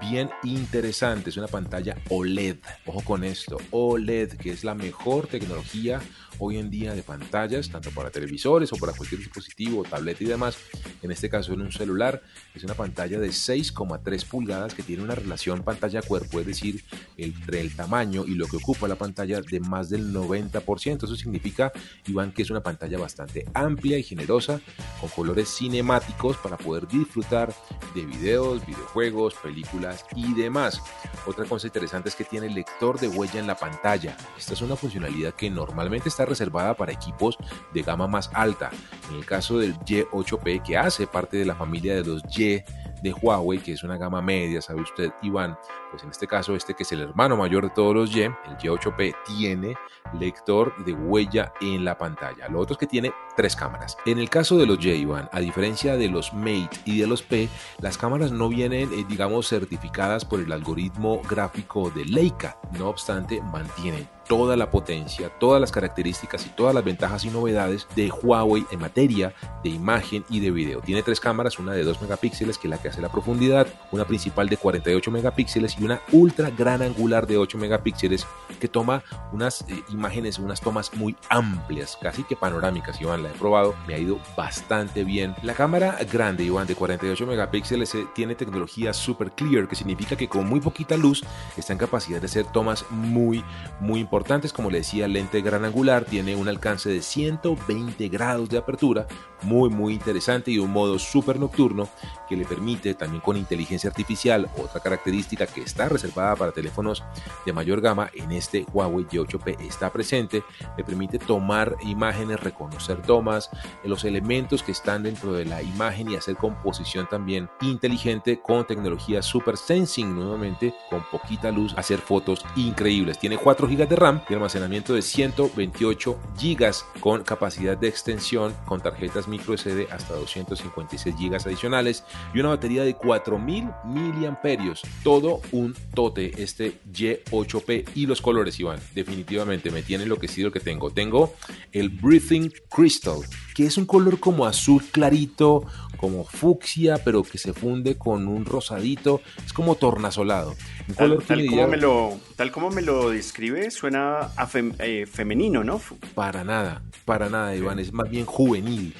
bien 0.00 0.30
interesante, 0.44 1.30
es 1.30 1.36
una 1.36 1.48
pantalla 1.48 1.96
OLED, 2.10 2.58
ojo 2.86 3.00
con 3.02 3.24
esto, 3.24 3.56
OLED, 3.70 4.34
que 4.34 4.50
es 4.50 4.64
la 4.64 4.74
mejor 4.74 5.26
tecnología 5.26 6.00
hoy 6.38 6.58
en 6.58 6.70
día 6.70 6.94
de 6.94 7.02
pantallas, 7.02 7.68
tanto 7.68 7.90
para 7.90 8.10
televisores 8.10 8.72
o 8.72 8.76
para 8.76 8.92
cualquier 8.92 9.20
dispositivo, 9.20 9.82
tableta 9.82 10.22
y 10.22 10.26
demás. 10.26 10.58
En 11.02 11.10
este 11.10 11.28
caso 11.28 11.52
en 11.52 11.60
un 11.60 11.72
celular 11.72 12.22
es 12.54 12.64
una 12.64 12.74
pantalla 12.74 13.18
de 13.20 13.28
6,3 13.28 14.24
pulgadas 14.24 14.74
que 14.74 14.82
tiene 14.82 15.02
una 15.02 15.14
relación 15.14 15.62
pantalla-cuerpo, 15.62 16.40
es 16.40 16.46
decir, 16.46 16.84
entre 17.16 17.60
el 17.60 17.74
tamaño 17.74 18.24
y 18.26 18.34
lo 18.34 18.46
que 18.46 18.56
ocupa 18.56 18.88
la 18.88 18.96
pantalla 18.96 19.40
de 19.40 19.60
más 19.60 19.90
del 19.90 20.12
90%. 20.12 21.04
Eso 21.04 21.16
significa, 21.16 21.72
Iván, 22.06 22.32
que 22.32 22.42
es 22.42 22.50
una 22.50 22.62
pantalla 22.62 22.98
bastante 22.98 23.46
amplia 23.54 23.98
y 23.98 24.02
generosa, 24.02 24.60
con 25.00 25.10
colores 25.10 25.48
cinemáticos 25.48 26.36
para 26.38 26.56
poder 26.56 26.88
disfrutar 26.88 27.54
de 27.94 28.04
videos, 28.04 28.66
videojuegos, 28.66 29.34
películas 29.34 30.04
y 30.16 30.34
demás. 30.34 30.82
Otra 31.26 31.44
cosa 31.44 31.66
interesante 31.66 32.08
es 32.08 32.14
que 32.14 32.24
tiene 32.24 32.50
lector 32.50 32.98
de 32.98 33.08
huella 33.08 33.38
en 33.40 33.46
la 33.46 33.56
pantalla. 33.56 34.16
Esta 34.36 34.54
es 34.54 34.62
una 34.62 34.76
funcionalidad 34.76 35.34
que 35.34 35.50
normalmente 35.50 36.08
está 36.08 36.24
reservada 36.24 36.74
para 36.74 36.92
equipos 36.92 37.36
de 37.72 37.82
gama 37.82 38.06
más 38.06 38.30
alta. 38.34 38.70
En 39.10 39.16
el 39.16 39.24
caso 39.26 39.58
del 39.58 39.74
Y8P, 39.80 40.62
que 40.62 40.76
hace 40.76 40.87
parte 41.10 41.36
de 41.36 41.44
la 41.44 41.54
familia 41.54 41.94
de 41.94 42.04
los 42.04 42.22
Y 42.36 42.62
de 43.02 43.12
Huawei, 43.12 43.58
que 43.58 43.72
es 43.72 43.82
una 43.82 43.96
gama 43.96 44.20
media, 44.20 44.60
sabe 44.60 44.82
usted, 44.82 45.12
Iván, 45.22 45.56
pues 45.90 46.02
en 46.02 46.10
este 46.10 46.26
caso 46.26 46.56
este 46.56 46.74
que 46.74 46.82
es 46.82 46.92
el 46.92 47.00
hermano 47.00 47.36
mayor 47.36 47.64
de 47.64 47.70
todos 47.70 47.94
los 47.94 48.14
Y, 48.14 48.22
el 48.22 48.32
Y8P, 48.32 49.14
tiene 49.26 49.76
lector 50.18 50.74
de 50.84 50.92
huella 50.92 51.52
en 51.60 51.84
la 51.84 51.98
pantalla. 51.98 52.48
Lo 52.48 52.60
otro 52.60 52.74
es 52.74 52.78
que 52.78 52.86
tiene 52.86 53.12
tres 53.36 53.54
cámaras. 53.54 53.96
En 54.06 54.18
el 54.18 54.30
caso 54.30 54.56
de 54.56 54.66
los 54.66 54.84
Iván, 54.84 55.28
a 55.32 55.40
diferencia 55.40 55.96
de 55.96 56.08
los 56.08 56.32
Mate 56.32 56.80
y 56.84 56.98
de 56.98 57.06
los 57.06 57.22
P, 57.22 57.48
las 57.80 57.98
cámaras 57.98 58.32
no 58.32 58.48
vienen, 58.48 58.92
eh, 58.92 59.04
digamos, 59.08 59.48
certificadas 59.48 60.24
por 60.24 60.40
el 60.40 60.52
algoritmo 60.52 61.20
gráfico 61.28 61.90
de 61.90 62.04
Leica. 62.04 62.58
No 62.78 62.88
obstante, 62.88 63.40
mantienen 63.40 64.08
toda 64.28 64.56
la 64.56 64.70
potencia, 64.70 65.30
todas 65.30 65.60
las 65.60 65.72
características 65.72 66.46
y 66.46 66.50
todas 66.50 66.74
las 66.74 66.84
ventajas 66.84 67.24
y 67.24 67.30
novedades 67.30 67.88
de 67.96 68.10
Huawei 68.10 68.66
en 68.70 68.78
materia 68.78 69.34
de 69.64 69.70
imagen 69.70 70.24
y 70.28 70.40
de 70.40 70.50
video. 70.50 70.80
Tiene 70.80 71.02
tres 71.02 71.18
cámaras, 71.18 71.58
una 71.58 71.72
de 71.72 71.82
2 71.82 72.02
megapíxeles 72.02 72.58
que 72.58 72.68
es 72.68 72.70
la 72.70 72.78
que 72.78 72.88
hace 72.88 73.00
la 73.00 73.08
profundidad, 73.08 73.66
una 73.90 74.04
principal 74.04 74.48
de 74.48 74.58
48 74.58 75.10
megapíxeles 75.10 75.78
y 75.80 75.84
una 75.84 76.02
ultra 76.12 76.50
gran 76.50 76.82
angular 76.82 77.26
de 77.26 77.38
8 77.38 77.56
megapíxeles 77.56 78.26
que 78.60 78.68
toma 78.68 79.02
unas 79.32 79.62
eh, 79.62 79.82
imágenes, 79.98 80.38
unas 80.38 80.60
tomas 80.60 80.94
muy 80.94 81.16
amplias, 81.28 81.98
casi 82.00 82.22
que 82.22 82.36
panorámicas. 82.36 83.00
Iván, 83.00 83.22
la 83.22 83.30
he 83.30 83.32
probado, 83.32 83.74
me 83.86 83.94
ha 83.94 83.98
ido 83.98 84.18
bastante 84.36 85.02
bien. 85.04 85.34
La 85.42 85.54
cámara 85.54 85.98
grande, 86.10 86.44
Iván, 86.44 86.66
de 86.66 86.76
48 86.76 87.26
megapíxeles 87.26 87.94
eh, 87.96 88.06
tiene 88.14 88.36
tecnología 88.36 88.92
super 88.92 89.32
clear, 89.32 89.66
que 89.66 89.74
significa 89.74 90.16
que 90.16 90.28
con 90.28 90.48
muy 90.48 90.60
poquita 90.60 90.96
luz 90.96 91.24
está 91.56 91.72
en 91.72 91.78
capacidad 91.78 92.20
de 92.20 92.26
hacer 92.26 92.46
tomas 92.46 92.84
muy, 92.90 93.44
muy 93.80 94.00
importantes. 94.00 94.52
Como 94.52 94.70
le 94.70 94.78
decía, 94.78 95.08
lente 95.08 95.40
gran 95.40 95.64
angular, 95.64 96.04
tiene 96.04 96.36
un 96.36 96.48
alcance 96.48 96.88
de 96.88 97.02
120 97.02 98.08
grados 98.08 98.48
de 98.48 98.58
apertura, 98.58 99.06
muy, 99.42 99.68
muy 99.68 99.94
interesante 99.94 100.50
y 100.50 100.58
un 100.58 100.70
modo 100.70 100.98
súper 100.98 101.38
nocturno 101.38 101.88
que 102.28 102.36
le 102.36 102.44
permite 102.44 102.94
también 102.94 103.20
con 103.20 103.36
inteligencia 103.36 103.90
artificial, 103.90 104.48
otra 104.58 104.80
característica 104.80 105.46
que 105.46 105.62
está 105.62 105.88
reservada 105.88 106.36
para 106.36 106.52
teléfonos 106.52 107.02
de 107.44 107.52
mayor 107.52 107.80
gama 107.80 108.10
en 108.14 108.32
este 108.32 108.66
Huawei 108.72 109.06
G8P 109.06 109.60
está 109.60 109.87
presente, 109.92 110.42
le 110.76 110.84
permite 110.84 111.18
tomar 111.18 111.76
imágenes, 111.82 112.40
reconocer 112.40 113.02
tomas, 113.02 113.50
los 113.84 114.04
elementos 114.04 114.62
que 114.62 114.72
están 114.72 115.02
dentro 115.02 115.32
de 115.32 115.44
la 115.44 115.62
imagen 115.62 116.10
y 116.10 116.16
hacer 116.16 116.36
composición 116.36 117.08
también 117.08 117.48
inteligente 117.60 118.40
con 118.40 118.66
tecnología 118.66 119.22
Super 119.22 119.56
Sensing 119.56 120.14
nuevamente 120.14 120.74
con 120.90 121.02
poquita 121.10 121.50
luz, 121.50 121.74
hacer 121.76 121.98
fotos 121.98 122.44
increíbles. 122.56 123.18
Tiene 123.18 123.36
4 123.36 123.66
GB 123.66 123.88
de 123.88 123.96
RAM 123.96 124.22
y 124.28 124.34
almacenamiento 124.34 124.94
de 124.94 125.02
128 125.02 126.18
GB 126.40 127.00
con 127.00 127.22
capacidad 127.22 127.76
de 127.76 127.88
extensión 127.88 128.54
con 128.66 128.80
tarjetas 128.80 129.28
micro 129.28 129.56
SD 129.56 129.88
hasta 129.90 130.14
256 130.14 131.14
GB 131.16 131.34
adicionales 131.34 132.04
y 132.34 132.40
una 132.40 132.50
batería 132.50 132.84
de 132.84 132.94
4000 132.94 133.70
miliamperios. 133.84 134.82
Todo 135.02 135.40
un 135.52 135.74
tote 135.94 136.42
este 136.42 136.80
G8P 136.92 137.90
y 137.94 138.06
los 138.06 138.20
colores, 138.20 138.58
Iván. 138.60 138.80
Definitivamente 138.94 139.70
me 139.78 139.84
tiene 139.84 140.02
enloquecido 140.02 140.48
el 140.48 140.52
que 140.52 140.58
tengo. 140.58 140.90
Tengo 140.90 141.36
el 141.70 141.88
Breathing 141.88 142.52
Crystal, 142.68 143.20
que 143.58 143.66
es 143.66 143.76
un 143.76 143.86
color 143.86 144.20
como 144.20 144.46
azul 144.46 144.84
clarito, 144.84 145.66
como 145.96 146.22
fucsia, 146.22 147.02
pero 147.04 147.24
que 147.24 147.38
se 147.38 147.52
funde 147.52 147.98
con 147.98 148.28
un 148.28 148.44
rosadito. 148.44 149.20
Es 149.44 149.52
como 149.52 149.74
tornasolado. 149.74 150.54
Un 150.86 150.94
tal, 150.94 151.08
color 151.08 151.24
tal, 151.24 151.46
como 151.46 151.66
me 151.66 151.76
lo, 151.76 152.20
tal 152.36 152.52
como 152.52 152.70
me 152.70 152.82
lo 152.82 153.10
describe, 153.10 153.72
suena 153.72 154.30
a 154.36 154.48
eh, 154.78 155.06
femenino, 155.06 155.64
¿no? 155.64 155.80
Para 156.14 156.44
nada, 156.44 156.82
para 157.04 157.28
nada, 157.28 157.56
Iván. 157.56 157.80
Es 157.80 157.92
más 157.92 158.08
bien 158.08 158.26
juvenil. 158.26 158.94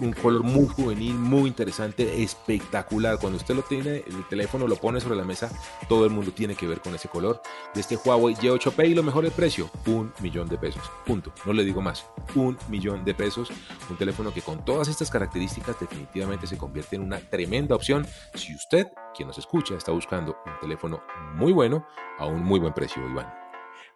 Un, 0.00 0.12
color 0.12 0.42
muy 0.42 0.66
juvenil, 0.66 1.14
muy 1.14 1.48
interesante, 1.48 2.22
espectacular. 2.22 3.18
Cuando 3.20 3.36
usted 3.36 3.54
lo 3.54 3.62
tiene, 3.62 4.02
el 4.06 4.26
teléfono 4.28 4.66
lo 4.66 4.74
pone 4.74 5.00
sobre 5.00 5.16
la 5.16 5.24
mesa, 5.24 5.50
todo 5.88 6.04
el 6.04 6.10
mundo 6.10 6.32
tiene 6.32 6.56
que 6.56 6.66
ver 6.66 6.80
con 6.80 6.94
ese 6.94 7.08
color. 7.08 7.40
De 7.74 7.80
este 7.80 7.96
Huawei 7.96 8.34
G8P 8.34 8.88
y 8.88 8.94
lo 8.94 9.04
mejor 9.04 9.24
el 9.24 9.30
precio, 9.30 9.70
un 9.86 10.12
millón 10.20 10.48
de 10.48 10.58
pesos. 10.58 10.82
Punto. 11.06 11.32
No 11.44 11.52
le 11.52 11.64
digo 11.64 11.80
más. 11.80 12.06
Un 12.34 12.58
millón 12.68 13.04
de 13.04 13.14
pesos. 13.14 13.50
Un 13.88 13.97
teléfono 13.98 14.32
que 14.32 14.40
con 14.40 14.64
todas 14.64 14.88
estas 14.88 15.10
características 15.10 15.78
definitivamente 15.78 16.46
se 16.46 16.56
convierte 16.56 16.96
en 16.96 17.02
una 17.02 17.18
tremenda 17.18 17.74
opción 17.74 18.06
si 18.34 18.54
usted, 18.54 18.86
quien 19.14 19.28
nos 19.28 19.38
escucha, 19.38 19.74
está 19.74 19.92
buscando 19.92 20.38
un 20.46 20.52
teléfono 20.60 21.02
muy 21.34 21.52
bueno 21.52 21.86
a 22.18 22.26
un 22.26 22.42
muy 22.42 22.60
buen 22.60 22.72
precio, 22.72 23.06
Iván. 23.06 23.48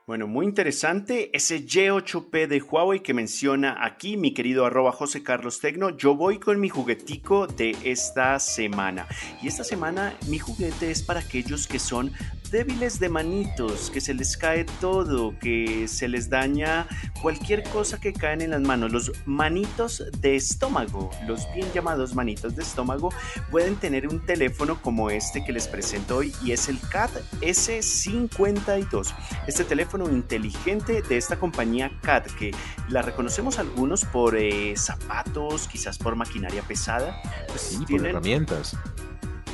Bueno, 0.04 0.26
muy 0.26 0.46
interesante 0.46 1.30
ese 1.32 1.64
G8P 1.64 2.48
de 2.48 2.60
Huawei 2.60 3.00
que 3.00 3.14
menciona 3.14 3.84
aquí 3.84 4.16
mi 4.16 4.34
querido 4.34 4.66
arroba 4.66 4.90
José 4.90 5.22
Carlos 5.22 5.60
Tecno. 5.60 5.90
Yo 5.96 6.16
voy 6.16 6.40
con 6.40 6.58
mi 6.58 6.68
juguetico 6.68 7.46
de 7.46 7.76
esta 7.84 8.40
semana. 8.40 9.06
Y 9.40 9.46
esta 9.46 9.62
semana 9.62 10.18
mi 10.26 10.40
juguete 10.40 10.90
es 10.90 11.04
para 11.04 11.20
aquellos 11.20 11.68
que 11.68 11.78
son 11.78 12.12
débiles 12.52 13.00
de 13.00 13.08
manitos, 13.08 13.90
que 13.90 14.00
se 14.00 14.12
les 14.14 14.36
cae 14.36 14.64
todo, 14.80 15.36
que 15.40 15.88
se 15.88 16.06
les 16.06 16.28
daña 16.28 16.86
cualquier 17.20 17.64
cosa 17.70 17.98
que 17.98 18.12
caen 18.12 18.42
en 18.42 18.50
las 18.50 18.60
manos. 18.60 18.92
Los 18.92 19.12
manitos 19.24 20.04
de 20.20 20.36
estómago, 20.36 21.10
los 21.26 21.52
bien 21.54 21.66
llamados 21.72 22.14
manitos 22.14 22.54
de 22.54 22.62
estómago, 22.62 23.08
pueden 23.50 23.76
tener 23.76 24.06
un 24.06 24.24
teléfono 24.24 24.80
como 24.80 25.10
este 25.10 25.42
que 25.42 25.52
les 25.52 25.66
presento 25.66 26.18
hoy 26.18 26.32
y 26.44 26.52
es 26.52 26.68
el 26.68 26.78
CAT 26.78 27.10
S52. 27.40 29.14
Este 29.46 29.64
teléfono 29.64 30.08
inteligente 30.10 31.02
de 31.02 31.16
esta 31.16 31.38
compañía 31.38 31.90
CAT, 32.02 32.30
que 32.32 32.54
la 32.88 33.00
reconocemos 33.00 33.58
algunos 33.58 34.04
por 34.04 34.36
eh, 34.36 34.74
zapatos, 34.76 35.66
quizás 35.68 35.96
por 35.96 36.16
maquinaria 36.16 36.62
pesada. 36.62 37.18
Pues 37.48 37.62
sí, 37.62 37.84
por 37.86 38.06
herramientas. 38.06 38.76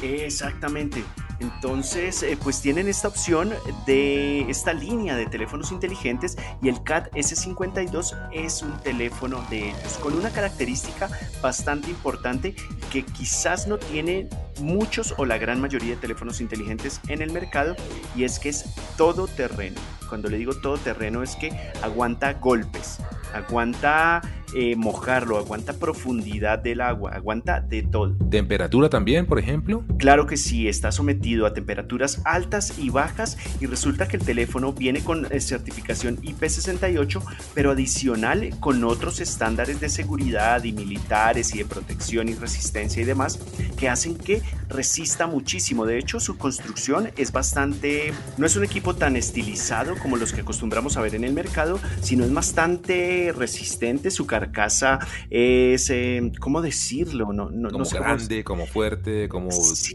Exactamente. 0.02 1.04
Entonces, 1.40 2.22
eh, 2.22 2.36
pues 2.42 2.60
tienen 2.60 2.88
esta 2.88 3.08
opción 3.08 3.52
de 3.86 4.50
esta 4.50 4.72
línea 4.72 5.16
de 5.16 5.26
teléfonos 5.26 5.70
inteligentes 5.70 6.36
y 6.62 6.68
el 6.68 6.82
CAT 6.82 7.12
S52 7.12 8.16
es 8.32 8.62
un 8.62 8.78
teléfono 8.80 9.44
de 9.48 9.70
ellos 9.70 9.98
con 10.02 10.14
una 10.14 10.30
característica 10.30 11.08
bastante 11.40 11.90
importante 11.90 12.54
que 12.90 13.04
quizás 13.04 13.68
no 13.68 13.78
tiene 13.78 14.28
muchos 14.60 15.14
o 15.16 15.24
la 15.24 15.38
gran 15.38 15.60
mayoría 15.60 15.90
de 15.90 16.00
teléfonos 16.00 16.40
inteligentes 16.40 17.00
en 17.08 17.22
el 17.22 17.32
mercado 17.32 17.76
y 18.16 18.24
es 18.24 18.38
que 18.38 18.48
es 18.48 18.64
todo 18.96 19.26
terreno. 19.26 19.80
Cuando 20.08 20.28
le 20.28 20.38
digo 20.38 20.54
todo 20.54 20.78
terreno 20.78 21.22
es 21.22 21.36
que 21.36 21.52
aguanta 21.82 22.32
golpes, 22.34 22.98
aguanta 23.34 24.22
eh, 24.54 24.76
mojarlo, 24.76 25.38
aguanta 25.38 25.72
profundidad 25.74 26.58
del 26.58 26.80
agua, 26.80 27.12
aguanta 27.12 27.60
de 27.60 27.82
todo. 27.82 28.16
¿Temperatura 28.30 28.88
también, 28.88 29.26
por 29.26 29.38
ejemplo? 29.38 29.84
Claro 29.98 30.26
que 30.26 30.36
sí, 30.36 30.68
está 30.68 30.92
sometido 30.92 31.46
a 31.46 31.52
temperaturas 31.52 32.20
altas 32.24 32.78
y 32.78 32.90
bajas 32.90 33.36
y 33.60 33.66
resulta 33.66 34.08
que 34.08 34.16
el 34.16 34.24
teléfono 34.24 34.72
viene 34.72 35.02
con 35.02 35.26
eh, 35.30 35.40
certificación 35.40 36.18
IP68, 36.18 37.22
pero 37.54 37.72
adicional 37.72 38.50
con 38.60 38.84
otros 38.84 39.20
estándares 39.20 39.80
de 39.80 39.88
seguridad 39.88 40.64
y 40.64 40.72
militares 40.72 41.54
y 41.54 41.58
de 41.58 41.64
protección 41.64 42.28
y 42.28 42.34
resistencia 42.34 43.02
y 43.02 43.04
demás 43.04 43.38
que 43.76 43.88
hacen 43.88 44.16
que 44.16 44.42
resista 44.68 45.26
muchísimo. 45.26 45.86
De 45.86 45.98
hecho, 45.98 46.20
su 46.20 46.36
construcción 46.36 47.10
es 47.16 47.32
bastante, 47.32 48.12
no 48.36 48.46
es 48.46 48.56
un 48.56 48.64
equipo 48.64 48.94
tan 48.94 49.16
estilizado 49.16 49.96
como 49.96 50.16
los 50.16 50.32
que 50.32 50.42
acostumbramos 50.42 50.96
a 50.96 51.00
ver 51.00 51.14
en 51.14 51.24
el 51.24 51.32
mercado, 51.32 51.78
sino 52.00 52.24
es 52.24 52.32
bastante 52.32 53.32
resistente. 53.36 54.10
Su 54.10 54.26
carcasa 54.38 55.00
es, 55.30 55.90
eh, 55.90 56.32
¿cómo 56.38 56.62
decirlo? 56.62 57.32
No, 57.32 57.50
no, 57.50 57.70
como 57.70 57.84
grande, 57.84 58.44
como 58.44 58.66
fuerte, 58.66 59.28
como 59.28 59.50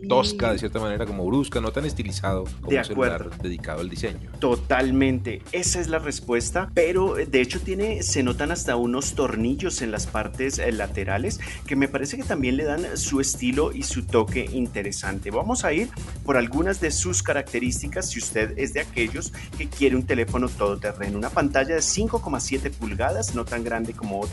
tosca 0.08 0.52
de 0.52 0.60
cierta 0.60 0.80
manera, 0.80 1.06
como 1.06 1.26
brusca, 1.26 1.62
no 1.62 1.72
tan 1.72 1.86
estilizado 1.86 2.44
como 2.62 2.72
de 2.72 2.78
un 2.78 2.86
celular 2.86 3.38
dedicado 3.42 3.82
al 3.82 3.90
diseño. 3.90 4.32
Totalmente, 4.40 5.42
esa 5.52 5.80
es 5.80 5.88
la 5.88 6.00
respuesta, 6.00 6.70
pero 6.74 7.16
de 7.16 7.42
hecho 7.42 7.62
tiene, 7.62 8.04
se 8.04 8.24
notan 8.24 8.52
hasta 8.52 8.76
unos 8.76 9.14
tornillos 9.14 9.82
en 9.82 9.92
las 9.92 10.08
partes 10.08 10.60
eh, 10.60 10.72
laterales 10.72 11.40
que 11.66 11.76
me 11.76 11.88
parece 11.88 12.18
que 12.18 12.24
también 12.24 12.58
le 12.58 12.66
dan 12.66 12.98
su 12.98 13.22
estilo 13.22 13.72
y 13.72 13.84
su 13.84 14.06
toque 14.06 14.50
interesante. 14.52 15.32
Vamos 15.32 15.64
a 15.64 15.74
ir 15.74 15.90
por 16.26 16.38
algunas 16.38 16.82
de 16.82 16.92
sus 16.92 17.24
características 17.24 18.10
si 18.10 18.20
usted 18.20 18.58
es 18.58 18.74
de 18.74 18.82
aquellos 18.82 19.32
que 19.58 19.68
quiere 19.70 19.96
un 19.96 20.06
teléfono 20.06 20.50
todoterreno, 20.50 21.18
una 21.18 21.30
pantalla 21.30 21.76
de 21.76 21.82
5,7 21.82 22.72
pulgadas, 22.72 23.36
no 23.36 23.46
tan 23.46 23.64
grande 23.64 23.94
como 23.94 24.20
otros 24.20 24.33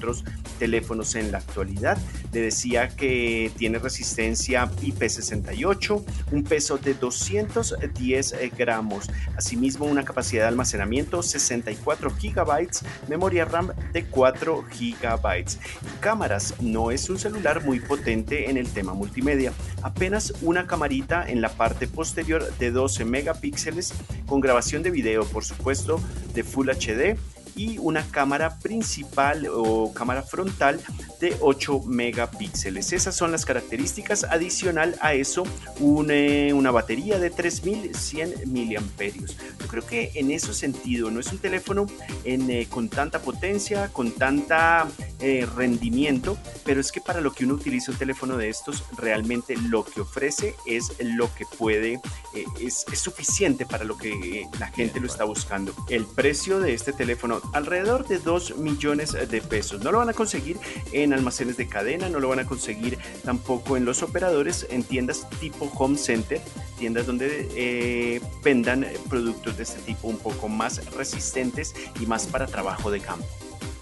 teléfonos 0.58 1.14
en 1.14 1.32
la 1.32 1.38
actualidad. 1.38 1.98
Le 2.32 2.40
decía 2.40 2.88
que 2.88 3.50
tiene 3.56 3.78
resistencia 3.78 4.70
IP68, 4.70 6.04
un 6.32 6.44
peso 6.44 6.78
de 6.78 6.94
210 6.94 8.34
gramos, 8.56 9.10
asimismo 9.36 9.86
una 9.86 10.04
capacidad 10.04 10.42
de 10.42 10.48
almacenamiento 10.48 11.22
64 11.22 12.10
gigabytes, 12.10 12.82
memoria 13.08 13.44
RAM 13.44 13.72
de 13.92 14.04
4 14.04 14.64
gigabytes. 14.70 15.58
Cámaras, 16.00 16.54
no 16.60 16.90
es 16.90 17.08
un 17.10 17.18
celular 17.18 17.64
muy 17.64 17.80
potente 17.80 18.50
en 18.50 18.56
el 18.56 18.68
tema 18.68 18.94
multimedia, 18.94 19.52
apenas 19.82 20.32
una 20.42 20.66
camarita 20.66 21.28
en 21.28 21.40
la 21.40 21.50
parte 21.50 21.86
posterior 21.86 22.52
de 22.58 22.70
12 22.70 23.04
megapíxeles 23.04 23.92
con 24.26 24.40
grabación 24.40 24.82
de 24.82 24.90
video, 24.90 25.24
por 25.24 25.44
supuesto, 25.44 26.00
de 26.34 26.44
Full 26.44 26.68
HD 26.68 27.18
y 27.56 27.78
una 27.78 28.06
cámara 28.10 28.58
principal 28.58 29.48
o 29.52 29.92
cámara 29.92 30.22
frontal 30.22 30.80
de 31.20 31.36
8 31.40 31.82
megapíxeles. 31.86 32.92
Esas 32.92 33.14
son 33.14 33.30
las 33.30 33.44
características. 33.44 34.24
Adicional 34.24 34.96
a 35.00 35.14
eso, 35.14 35.44
una, 35.78 36.70
batería 36.70 37.18
de 37.18 37.30
3100 37.30 38.44
miliamperios. 38.46 39.36
Yo 39.60 39.66
creo 39.66 39.84
que 39.84 40.12
en 40.14 40.30
ese 40.30 40.54
sentido 40.54 41.10
no 41.10 41.18
es 41.18 41.32
un 41.32 41.38
teléfono 41.38 41.86
eh, 42.24 42.66
con 42.70 42.88
tanta 42.88 43.20
potencia, 43.20 43.88
con 43.92 44.12
tanta 44.12 44.88
eh, 45.18 45.46
rendimiento, 45.56 46.38
pero 46.64 46.80
es 46.80 46.92
que 46.92 47.00
para 47.00 47.20
lo 47.20 47.32
que 47.32 47.44
uno 47.44 47.54
utiliza 47.54 47.90
un 47.90 47.98
teléfono 47.98 48.36
de 48.36 48.48
estos, 48.48 48.84
realmente 48.96 49.56
lo 49.56 49.84
que 49.84 50.00
ofrece 50.00 50.54
es 50.64 50.92
lo 51.00 51.32
que 51.34 51.44
puede, 51.58 51.94
eh, 52.34 52.44
es, 52.60 52.86
es, 52.90 53.00
suficiente 53.00 53.66
para 53.66 53.84
lo 53.84 53.96
que 53.96 54.46
la 54.58 54.68
gente 54.68 55.00
lo 55.00 55.06
está 55.06 55.24
buscando. 55.24 55.74
El 55.88 56.06
precio 56.06 56.60
de 56.60 56.74
este 56.74 56.92
teléfono, 56.92 57.39
alrededor 57.52 58.06
de 58.06 58.18
2 58.18 58.56
millones 58.58 59.12
de 59.12 59.40
pesos. 59.40 59.82
No 59.82 59.92
lo 59.92 59.98
van 59.98 60.08
a 60.08 60.12
conseguir 60.12 60.58
en 60.92 61.12
almacenes 61.12 61.56
de 61.56 61.68
cadena, 61.68 62.08
no 62.08 62.20
lo 62.20 62.28
van 62.28 62.40
a 62.40 62.46
conseguir 62.46 62.98
tampoco 63.24 63.76
en 63.76 63.84
los 63.84 64.02
operadores, 64.02 64.66
en 64.70 64.82
tiendas 64.82 65.28
tipo 65.40 65.70
Home 65.76 65.96
Center, 65.96 66.40
tiendas 66.78 67.06
donde 67.06 67.48
eh, 67.54 68.20
vendan 68.42 68.86
productos 69.08 69.56
de 69.56 69.62
este 69.64 69.80
tipo 69.82 70.08
un 70.08 70.18
poco 70.18 70.48
más 70.48 70.84
resistentes 70.94 71.74
y 72.00 72.06
más 72.06 72.26
para 72.26 72.46
trabajo 72.46 72.90
de 72.90 73.00
campo. 73.00 73.26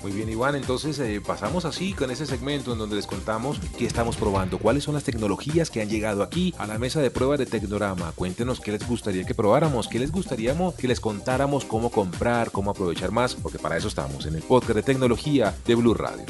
Muy 0.03 0.13
bien, 0.13 0.29
Iván, 0.29 0.55
entonces 0.55 0.99
eh, 1.01 1.21
pasamos 1.25 1.65
así 1.65 1.93
con 1.93 2.11
ese 2.11 2.25
segmento 2.25 2.73
en 2.73 2.79
donde 2.79 2.97
les 2.97 3.07
contamos 3.07 3.61
qué 3.77 3.85
estamos 3.85 4.17
probando, 4.17 4.59
cuáles 4.59 4.85
son 4.85 4.95
las 4.95 5.03
tecnologías 5.03 5.71
que 5.71 5.83
han 5.83 5.89
llegado 5.89 6.23
aquí 6.23 6.55
a 6.57 6.67
la 6.67 6.79
mesa 6.79 7.01
de 7.01 7.11
prueba 7.11 7.37
de 7.37 7.47
Tecnorama. 7.47 8.13
Cuéntenos 8.13 8.61
qué 8.61 8.73
les 8.73 8.87
gustaría 8.87 9.25
que 9.25 9.35
probáramos, 9.35 9.89
qué 9.89 9.99
les 9.99 10.13
gustaría 10.13 10.49
que 10.79 10.89
les 10.89 11.01
contáramos 11.01 11.65
cómo 11.65 11.91
comprar, 11.91 12.51
cómo 12.51 12.71
aprovechar 12.71 13.11
más, 13.11 13.35
porque 13.35 13.59
para 13.59 13.77
eso 13.77 13.89
estamos 13.89 14.25
en 14.27 14.37
el 14.37 14.43
podcast 14.43 14.75
de 14.75 14.83
tecnología 14.83 15.55
de 15.67 15.75
Blue 15.75 15.95
Radio. 15.95 16.25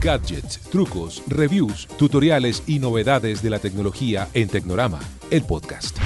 Gadgets, 0.00 0.58
trucos, 0.70 1.22
reviews, 1.26 1.86
tutoriales 1.96 2.62
y 2.66 2.78
novedades 2.78 3.42
de 3.42 3.50
la 3.50 3.58
tecnología 3.58 4.28
en 4.34 4.48
Tecnorama, 4.48 5.00
el 5.30 5.42
podcast. 5.42 5.96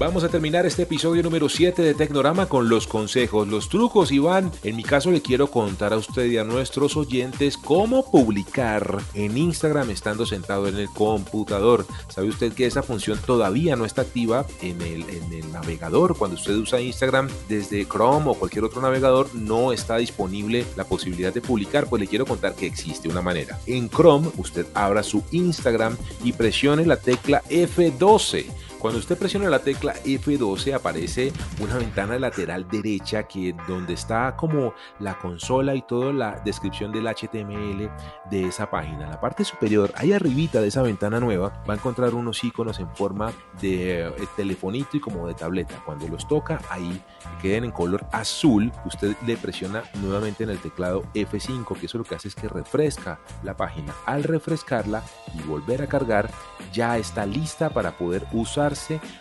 Vamos 0.00 0.24
a 0.24 0.30
terminar 0.30 0.64
este 0.64 0.84
episodio 0.84 1.22
número 1.22 1.50
7 1.50 1.82
de 1.82 1.92
Tecnorama 1.92 2.46
con 2.46 2.70
los 2.70 2.86
consejos, 2.86 3.46
los 3.46 3.68
trucos, 3.68 4.10
Iván. 4.10 4.50
En 4.62 4.74
mi 4.76 4.82
caso 4.82 5.10
le 5.10 5.20
quiero 5.20 5.48
contar 5.48 5.92
a 5.92 5.98
usted 5.98 6.24
y 6.24 6.38
a 6.38 6.42
nuestros 6.42 6.96
oyentes 6.96 7.58
cómo 7.58 8.10
publicar 8.10 8.96
en 9.12 9.36
Instagram 9.36 9.90
estando 9.90 10.24
sentado 10.24 10.68
en 10.68 10.78
el 10.78 10.88
computador. 10.88 11.84
¿Sabe 12.08 12.28
usted 12.28 12.54
que 12.54 12.64
esa 12.64 12.82
función 12.82 13.18
todavía 13.26 13.76
no 13.76 13.84
está 13.84 14.00
activa 14.00 14.46
en 14.62 14.80
el, 14.80 15.02
en 15.10 15.34
el 15.34 15.52
navegador? 15.52 16.16
Cuando 16.16 16.38
usted 16.38 16.54
usa 16.54 16.80
Instagram 16.80 17.28
desde 17.46 17.84
Chrome 17.86 18.30
o 18.30 18.34
cualquier 18.34 18.64
otro 18.64 18.80
navegador, 18.80 19.34
no 19.34 19.70
está 19.70 19.98
disponible 19.98 20.64
la 20.78 20.84
posibilidad 20.84 21.34
de 21.34 21.42
publicar. 21.42 21.90
Pues 21.90 22.00
le 22.00 22.08
quiero 22.08 22.24
contar 22.24 22.54
que 22.54 22.64
existe 22.64 23.10
una 23.10 23.20
manera. 23.20 23.58
En 23.66 23.90
Chrome, 23.90 24.30
usted 24.38 24.64
abra 24.72 25.02
su 25.02 25.22
Instagram 25.30 25.94
y 26.24 26.32
presione 26.32 26.86
la 26.86 26.96
tecla 26.96 27.42
F12 27.50 28.46
cuando 28.80 28.98
usted 28.98 29.18
presiona 29.18 29.50
la 29.50 29.58
tecla 29.58 29.94
F12 30.04 30.72
aparece 30.72 31.32
una 31.60 31.76
ventana 31.76 32.18
lateral 32.18 32.66
derecha 32.66 33.24
que 33.24 33.54
donde 33.68 33.92
está 33.92 34.34
como 34.36 34.72
la 34.98 35.18
consola 35.18 35.74
y 35.74 35.82
toda 35.82 36.14
la 36.14 36.40
descripción 36.44 36.90
del 36.90 37.06
HTML 37.06 37.90
de 38.30 38.48
esa 38.48 38.70
página. 38.70 39.10
La 39.10 39.20
parte 39.20 39.44
superior, 39.44 39.92
ahí 39.96 40.14
arribita 40.14 40.62
de 40.62 40.68
esa 40.68 40.80
ventana 40.80 41.20
nueva, 41.20 41.62
va 41.68 41.74
a 41.74 41.76
encontrar 41.76 42.14
unos 42.14 42.42
iconos 42.42 42.80
en 42.80 42.88
forma 42.96 43.32
de 43.60 44.06
eh, 44.06 44.12
telefonito 44.34 44.96
y 44.96 45.00
como 45.00 45.26
de 45.26 45.34
tableta. 45.34 45.82
Cuando 45.84 46.08
los 46.08 46.26
toca, 46.26 46.62
ahí 46.70 47.02
queden 47.42 47.64
en 47.64 47.72
color 47.72 48.06
azul, 48.12 48.72
usted 48.86 49.14
le 49.26 49.36
presiona 49.36 49.82
nuevamente 50.00 50.44
en 50.44 50.50
el 50.50 50.58
teclado 50.58 51.02
F5, 51.14 51.78
que 51.78 51.84
eso 51.84 51.98
lo 51.98 52.04
que 52.04 52.14
hace 52.14 52.28
es 52.28 52.34
que 52.34 52.48
refresca 52.48 53.20
la 53.42 53.56
página. 53.56 53.94
Al 54.06 54.24
refrescarla 54.24 55.02
y 55.38 55.42
volver 55.42 55.82
a 55.82 55.86
cargar, 55.86 56.30
ya 56.72 56.96
está 56.96 57.26
lista 57.26 57.68
para 57.68 57.98
poder 57.98 58.26
usar 58.32 58.69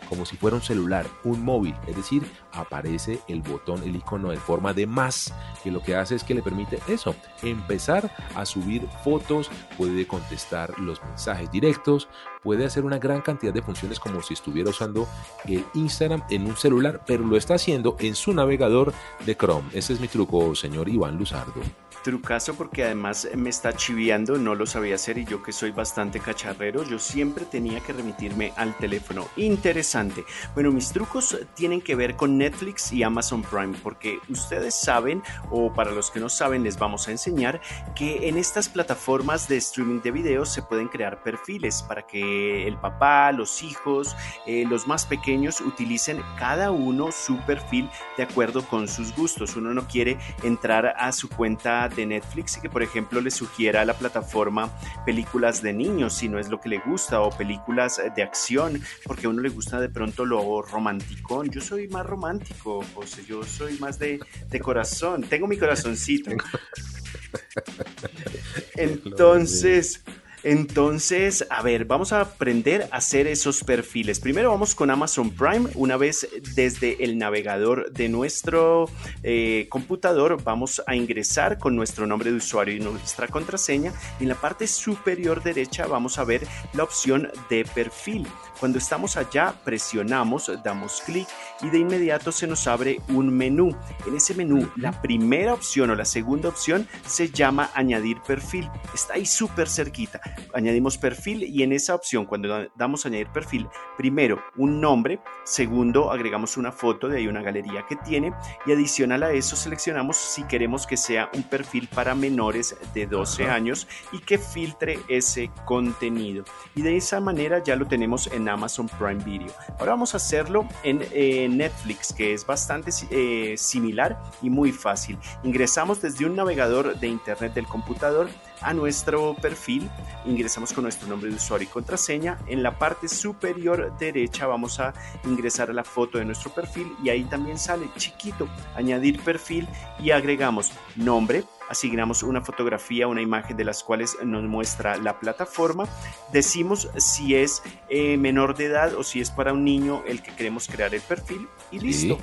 como 0.08 0.26
si 0.26 0.38
fuera 0.38 0.56
un 0.56 0.62
celular, 0.62 1.06
un 1.24 1.44
móvil, 1.44 1.76
es 1.88 1.96
decir, 1.96 2.24
aparece 2.54 3.20
el 3.28 3.42
botón, 3.42 3.84
el 3.84 3.96
icono 3.96 4.32
en 4.32 4.40
forma 4.40 4.74
de 4.74 4.88
más, 4.88 5.34
que 5.64 5.72
lo 5.72 5.82
que 5.82 5.96
hace 5.96 6.16
es 6.16 6.24
que 6.24 6.34
le 6.34 6.42
permite 6.42 6.80
eso, 6.88 7.16
empezar 7.42 8.12
a 8.36 8.46
subir 8.46 8.88
fotos, 9.04 9.50
puede 9.78 10.08
contestar 10.08 10.80
los 10.80 11.04
mensajes 11.04 11.52
directos, 11.52 12.08
puede 12.44 12.66
hacer 12.66 12.86
una 12.86 13.00
gran 13.00 13.22
cantidad 13.22 13.54
de 13.54 13.62
funciones 13.62 14.00
como 14.00 14.22
si 14.22 14.34
estuviera 14.34 14.70
usando 14.70 15.08
el 15.46 15.66
Instagram 15.74 16.24
en 16.30 16.46
un 16.46 16.56
celular, 16.56 17.02
pero 17.06 17.26
lo 17.26 17.38
está 17.38 17.56
haciendo 17.56 17.96
en 18.00 18.16
su 18.16 18.34
navegador 18.34 18.94
de 19.26 19.36
Chrome. 19.36 19.70
Ese 19.74 19.94
es 19.94 20.00
mi 20.00 20.08
truco, 20.08 20.56
señor 20.56 20.90
Iván 20.90 21.18
Luzardo. 21.18 21.62
Trucazo 22.04 22.56
porque 22.56 22.84
además 22.84 23.28
me 23.36 23.50
está 23.50 23.74
chiviando, 23.74 24.38
no 24.38 24.56
lo 24.56 24.66
sabía 24.66 24.96
hacer 24.96 25.18
y 25.18 25.26
yo 25.26 25.44
que 25.44 25.52
soy 25.52 25.72
bastante 25.72 26.20
cacharrero, 26.20 26.84
yo 26.84 27.00
siempre 27.00 27.46
tenía 27.46 27.82
que 27.82 27.94
remitirme 27.94 28.54
al 28.56 28.76
teléfono. 28.78 29.28
Interesante. 29.36 30.24
Bueno, 30.54 30.72
mis 30.72 30.92
trucos 30.92 31.38
tienen 31.56 31.82
que 31.82 31.96
ver 31.96 32.16
con 32.16 32.38
Netflix 32.38 32.92
y 32.94 33.04
Amazon 33.04 33.42
Prime 33.42 33.78
porque 33.84 34.20
ustedes 34.30 34.76
saben, 34.76 35.22
o 35.52 35.74
para 35.74 35.92
los 35.92 36.10
que 36.10 36.20
no 36.20 36.30
saben 36.30 36.64
les 36.64 36.80
vamos 36.80 37.08
a 37.08 37.12
enseñar, 37.12 37.62
que 37.96 38.30
en 38.30 38.38
estas 38.38 38.70
plataformas 38.70 39.48
de 39.48 39.58
streaming 39.58 40.02
de 40.02 40.12
videos 40.12 40.50
se 40.50 40.62
pueden 40.62 40.88
crear 40.88 41.22
perfiles 41.22 41.84
para 41.84 42.08
que 42.08 42.68
el 42.68 42.78
papá, 42.78 43.32
los 43.32 43.62
hijos, 43.64 44.16
eh, 44.46 44.66
los 44.70 44.88
más 44.88 45.06
pequeños 45.06 45.62
utilicen 45.62 46.22
cada 46.38 46.72
uno 46.72 47.12
su 47.12 47.38
perfil 47.40 47.90
de 48.18 48.24
acuerdo 48.24 48.66
con 48.66 48.88
sus 48.88 49.16
gustos. 49.16 49.56
Uno 49.56 49.74
no 49.74 49.88
quiere 49.88 50.18
entrar 50.44 50.96
a 50.98 51.12
su 51.12 51.30
cuenta 51.30 51.89
de 51.96 52.06
Netflix 52.06 52.58
y 52.58 52.62
que 52.62 52.70
por 52.70 52.84
ejemplo 52.84 53.22
le 53.22 53.32
sugiera 53.32 53.82
a 53.82 53.86
la 53.86 53.94
plataforma 53.94 54.70
películas 55.06 55.62
de 55.62 55.74
niños 55.74 56.14
si 56.14 56.30
no 56.30 56.40
es 56.40 56.50
lo 56.50 56.60
que 56.60 56.70
le 56.70 56.80
gusta 56.80 57.22
o 57.22 57.30
películas 57.30 58.02
de 58.16 58.24
acción 58.24 58.82
porque 59.06 59.28
a 59.28 59.30
uno 59.30 59.42
le 59.42 59.50
gusta 59.50 59.80
de 59.80 59.90
pronto 59.90 60.26
lo 60.26 60.62
romántico. 60.62 61.44
Yo 61.46 61.62
soy 61.62 61.88
más 61.88 62.06
romántico, 62.06 62.84
José, 62.94 63.24
yo 63.28 63.44
soy 63.44 63.78
más 63.80 64.00
de, 64.00 64.20
de 64.50 64.60
corazón, 64.60 65.24
tengo 65.24 65.48
mi 65.48 65.58
corazoncito. 65.58 66.32
Entonces... 68.76 70.04
Entonces, 70.44 71.46
a 71.50 71.62
ver, 71.62 71.86
vamos 71.86 72.14
a 72.14 72.22
aprender 72.22 72.88
a 72.92 72.98
hacer 72.98 73.28
esos 73.28 73.64
perfiles. 73.64 74.20
Primero 74.20 74.52
vamos 74.52 74.74
con 74.76 74.90
Amazon 74.90 75.32
Prime. 75.32 75.70
Una 75.76 75.98
vez 75.98 76.28
desde 76.56 77.04
el 77.04 77.18
navegador 77.18 77.92
de 77.92 78.10
nuestro 78.10 78.90
eh, 79.24 79.68
computador, 79.70 80.42
vamos 80.44 80.82
a 80.88 80.96
ingresar 80.96 81.58
con 81.58 81.76
nuestro 81.76 82.08
nombre 82.08 82.32
de 82.32 82.38
usuario 82.38 82.76
y 82.76 82.80
nuestra 82.80 83.28
contraseña. 83.28 83.94
Y 84.20 84.24
en 84.24 84.30
la 84.30 84.36
parte 84.36 84.68
superior 84.68 85.44
derecha 85.44 85.88
vamos 85.88 86.18
a 86.18 86.24
ver 86.24 86.48
la 86.74 86.84
opción 86.84 87.30
de 87.50 87.66
perfil. 87.66 88.26
Cuando 88.60 88.78
estamos 88.78 89.16
allá, 89.16 89.54
presionamos, 89.64 90.52
damos 90.64 91.02
clic 91.06 91.28
y 91.62 91.70
de 91.70 91.80
inmediato 91.80 92.32
se 92.32 92.46
nos 92.46 92.68
abre 92.68 93.00
un 93.10 93.30
menú. 93.30 93.76
En 94.06 94.16
ese 94.16 94.34
menú, 94.34 94.70
la 94.76 95.02
primera 95.02 95.54
opción 95.54 95.90
o 95.90 95.96
la 95.96 96.06
segunda 96.06 96.50
opción 96.50 96.88
se 97.06 97.30
llama 97.30 97.72
añadir 97.74 98.18
perfil. 98.22 98.70
Está 98.94 99.14
ahí 99.14 99.26
súper 99.26 99.70
cerquita. 99.70 100.20
Añadimos 100.54 100.98
perfil 100.98 101.44
y 101.44 101.64
en 101.64 101.74
esa 101.74 101.96
opción, 101.96 102.26
cuando 102.26 102.68
damos 102.76 103.06
añadir 103.06 103.28
perfil, 103.28 103.68
primero 103.98 104.42
un 104.58 104.82
nombre, 104.82 105.20
segundo 105.44 106.12
agregamos 106.12 106.58
una 106.58 106.72
foto 106.72 107.08
de 107.08 107.18
ahí 107.18 107.28
una 107.28 107.42
galería 107.42 107.86
que 107.88 107.96
tiene 107.96 108.34
y 108.66 108.72
adicional 108.72 109.24
a 109.24 109.32
eso 109.32 109.56
seleccionamos 109.56 110.18
si 110.18 110.44
queremos 110.44 110.86
que 110.88 110.98
sea 110.98 111.30
un 111.34 111.44
perfil 111.44 111.88
para 111.88 112.16
menores 112.16 112.76
de 112.94 113.06
12 113.06 113.50
años 113.50 113.88
y 114.12 114.20
que 114.20 114.38
filtre 114.38 115.00
ese 115.08 115.52
contenido. 115.66 116.44
Y 116.76 116.82
de 116.82 116.98
esa 116.98 117.20
manera 117.20 117.64
ya 117.64 117.76
lo 117.76 117.86
tenemos 117.86 118.28
en 118.28 118.50
Amazon 118.50 118.88
Prime 118.88 119.24
Video. 119.24 119.52
Ahora 119.80 119.92
vamos 119.92 120.14
a 120.14 120.18
hacerlo 120.18 120.68
en 120.84 121.02
eh, 121.12 121.48
Netflix, 121.50 122.14
que 122.14 122.34
es 122.34 122.46
bastante 122.46 122.92
eh, 123.12 123.56
similar 123.58 124.20
y 124.42 124.50
muy 124.50 124.72
fácil. 124.72 125.18
Ingresamos 125.44 126.02
desde 126.02 126.26
un 126.26 126.36
navegador 126.36 127.00
de 127.00 127.08
internet 127.08 127.54
del 127.54 127.66
computador 127.66 128.30
a 128.62 128.74
nuestro 128.74 129.36
perfil, 129.36 129.90
ingresamos 130.26 130.74
con 130.74 130.84
nuestro 130.84 131.08
nombre 131.08 131.30
de 131.30 131.36
usuario 131.36 131.68
y 131.68 131.72
contraseña. 131.72 132.38
En 132.48 132.64
la 132.64 132.78
parte 132.78 133.08
superior 133.08 133.98
derecha 134.00 134.48
vamos 134.48 134.80
a 134.80 134.94
ingresar 135.26 135.70
a 135.70 135.74
la 135.74 135.84
foto 135.84 136.18
de 136.18 136.26
nuestro 136.26 136.52
perfil 136.52 136.94
y 137.04 137.10
ahí 137.10 137.24
también 137.24 137.58
sale 137.58 137.90
chiquito, 137.98 138.48
añadir 138.76 139.20
perfil 139.22 139.68
y 140.00 140.12
agregamos 140.12 140.72
nombre, 140.96 141.44
asignamos 141.70 142.24
una 142.24 142.42
fotografía, 142.42 143.08
una 143.08 143.22
imagen 143.22 143.56
de 143.56 143.66
las 143.66 143.84
cuales 143.84 144.18
nos 144.24 144.44
muestra 144.44 144.98
la 144.98 145.20
plataforma, 145.20 145.88
decimos 146.34 146.90
si 146.98 147.36
es 147.36 147.62
eh, 147.90 148.18
menor 148.18 148.56
de 148.56 148.66
edad 148.66 148.96
o 148.96 149.04
si 149.04 149.22
es 149.22 149.32
para 149.32 149.54
un 149.54 149.64
niño 149.64 150.04
el 150.08 150.22
que 150.22 150.36
queremos 150.36 150.68
crear 150.68 150.94
el 150.94 151.02
perfil 151.02 151.48
y 151.72 151.80
listo. 151.80 152.18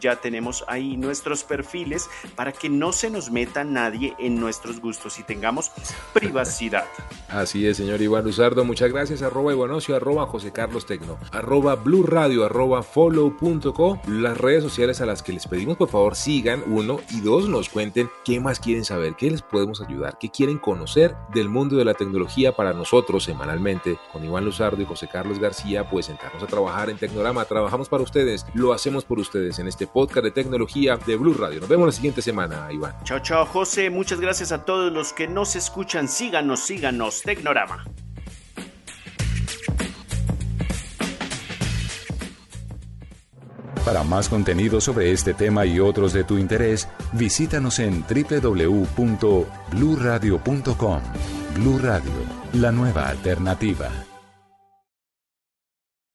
Ya 0.00 0.16
tenemos 0.16 0.64
ahí 0.68 0.96
nuestros 0.96 1.44
perfiles 1.44 2.08
para 2.34 2.52
que 2.52 2.68
no 2.68 2.92
se 2.92 3.10
nos 3.10 3.30
meta 3.30 3.64
nadie 3.64 4.14
en 4.18 4.40
nuestros 4.40 4.80
gustos 4.80 5.18
y 5.18 5.22
tengamos 5.22 5.70
privacidad. 6.12 6.84
Así 7.28 7.66
es, 7.66 7.76
señor 7.76 8.00
Iván 8.00 8.24
Luzardo. 8.24 8.64
Muchas 8.64 8.92
gracias. 8.92 9.22
Arroba 9.22 9.52
Ivanocio, 9.52 9.96
arroba 9.96 10.26
José 10.26 10.52
Carlos 10.52 10.86
Tecno, 10.86 11.18
arroba 11.32 11.76
Blue 11.76 12.02
Radio, 12.02 12.44
arroba 12.44 12.82
follow.co. 12.82 14.00
Las 14.06 14.38
redes 14.38 14.62
sociales 14.62 15.00
a 15.00 15.06
las 15.06 15.22
que 15.22 15.32
les 15.32 15.46
pedimos 15.46 15.76
por 15.76 15.88
favor 15.88 16.16
sigan, 16.16 16.62
uno, 16.66 17.00
y 17.10 17.20
dos, 17.20 17.48
nos 17.48 17.68
cuenten 17.68 18.10
qué 18.24 18.40
más 18.40 18.60
quieren 18.60 18.84
saber, 18.84 19.14
qué 19.16 19.30
les 19.30 19.42
podemos 19.42 19.80
ayudar, 19.80 20.18
qué 20.18 20.30
quieren 20.30 20.58
conocer 20.58 21.14
del 21.32 21.48
mundo 21.48 21.76
de 21.76 21.84
la 21.84 21.94
tecnología 21.94 22.52
para 22.52 22.72
nosotros 22.72 23.24
semanalmente. 23.24 23.98
Con 24.12 24.24
Iván 24.24 24.44
Luzardo 24.44 24.82
y 24.82 24.84
José 24.84 25.08
Carlos 25.08 25.38
García, 25.38 25.88
pues 25.88 26.06
sentarnos 26.06 26.42
a 26.42 26.46
trabajar 26.46 26.90
en 26.90 26.98
Tecnorama. 26.98 27.44
Trabajamos 27.44 27.88
para 27.88 28.02
ustedes, 28.02 28.46
lo 28.54 28.72
hacemos 28.72 29.04
por 29.04 29.18
ustedes 29.18 29.58
en 29.58 29.68
este 29.70 29.86
podcast 29.86 30.24
de 30.24 30.32
tecnología 30.32 30.98
de 30.98 31.16
Blue 31.16 31.34
Radio. 31.34 31.60
Nos 31.60 31.68
vemos 31.68 31.86
la 31.86 31.92
siguiente 31.92 32.20
semana, 32.20 32.68
Iván. 32.70 32.94
Chao, 33.04 33.20
chao, 33.20 33.46
José. 33.46 33.88
Muchas 33.88 34.20
gracias 34.20 34.52
a 34.52 34.64
todos 34.64 34.92
los 34.92 35.14
que 35.14 35.26
nos 35.26 35.56
escuchan. 35.56 36.08
Síganos, 36.08 36.60
síganos, 36.60 37.22
Tecnorama. 37.22 37.84
Para 43.84 44.04
más 44.04 44.28
contenido 44.28 44.80
sobre 44.80 45.10
este 45.10 45.34
tema 45.34 45.66
y 45.66 45.80
otros 45.80 46.12
de 46.12 46.22
tu 46.24 46.38
interés, 46.38 46.88
visítanos 47.12 47.78
en 47.78 48.02
www.bluradio.com. 48.02 51.00
Blu 51.54 51.78
Radio, 51.78 52.12
la 52.52 52.70
nueva 52.70 53.08
alternativa. 53.08 53.88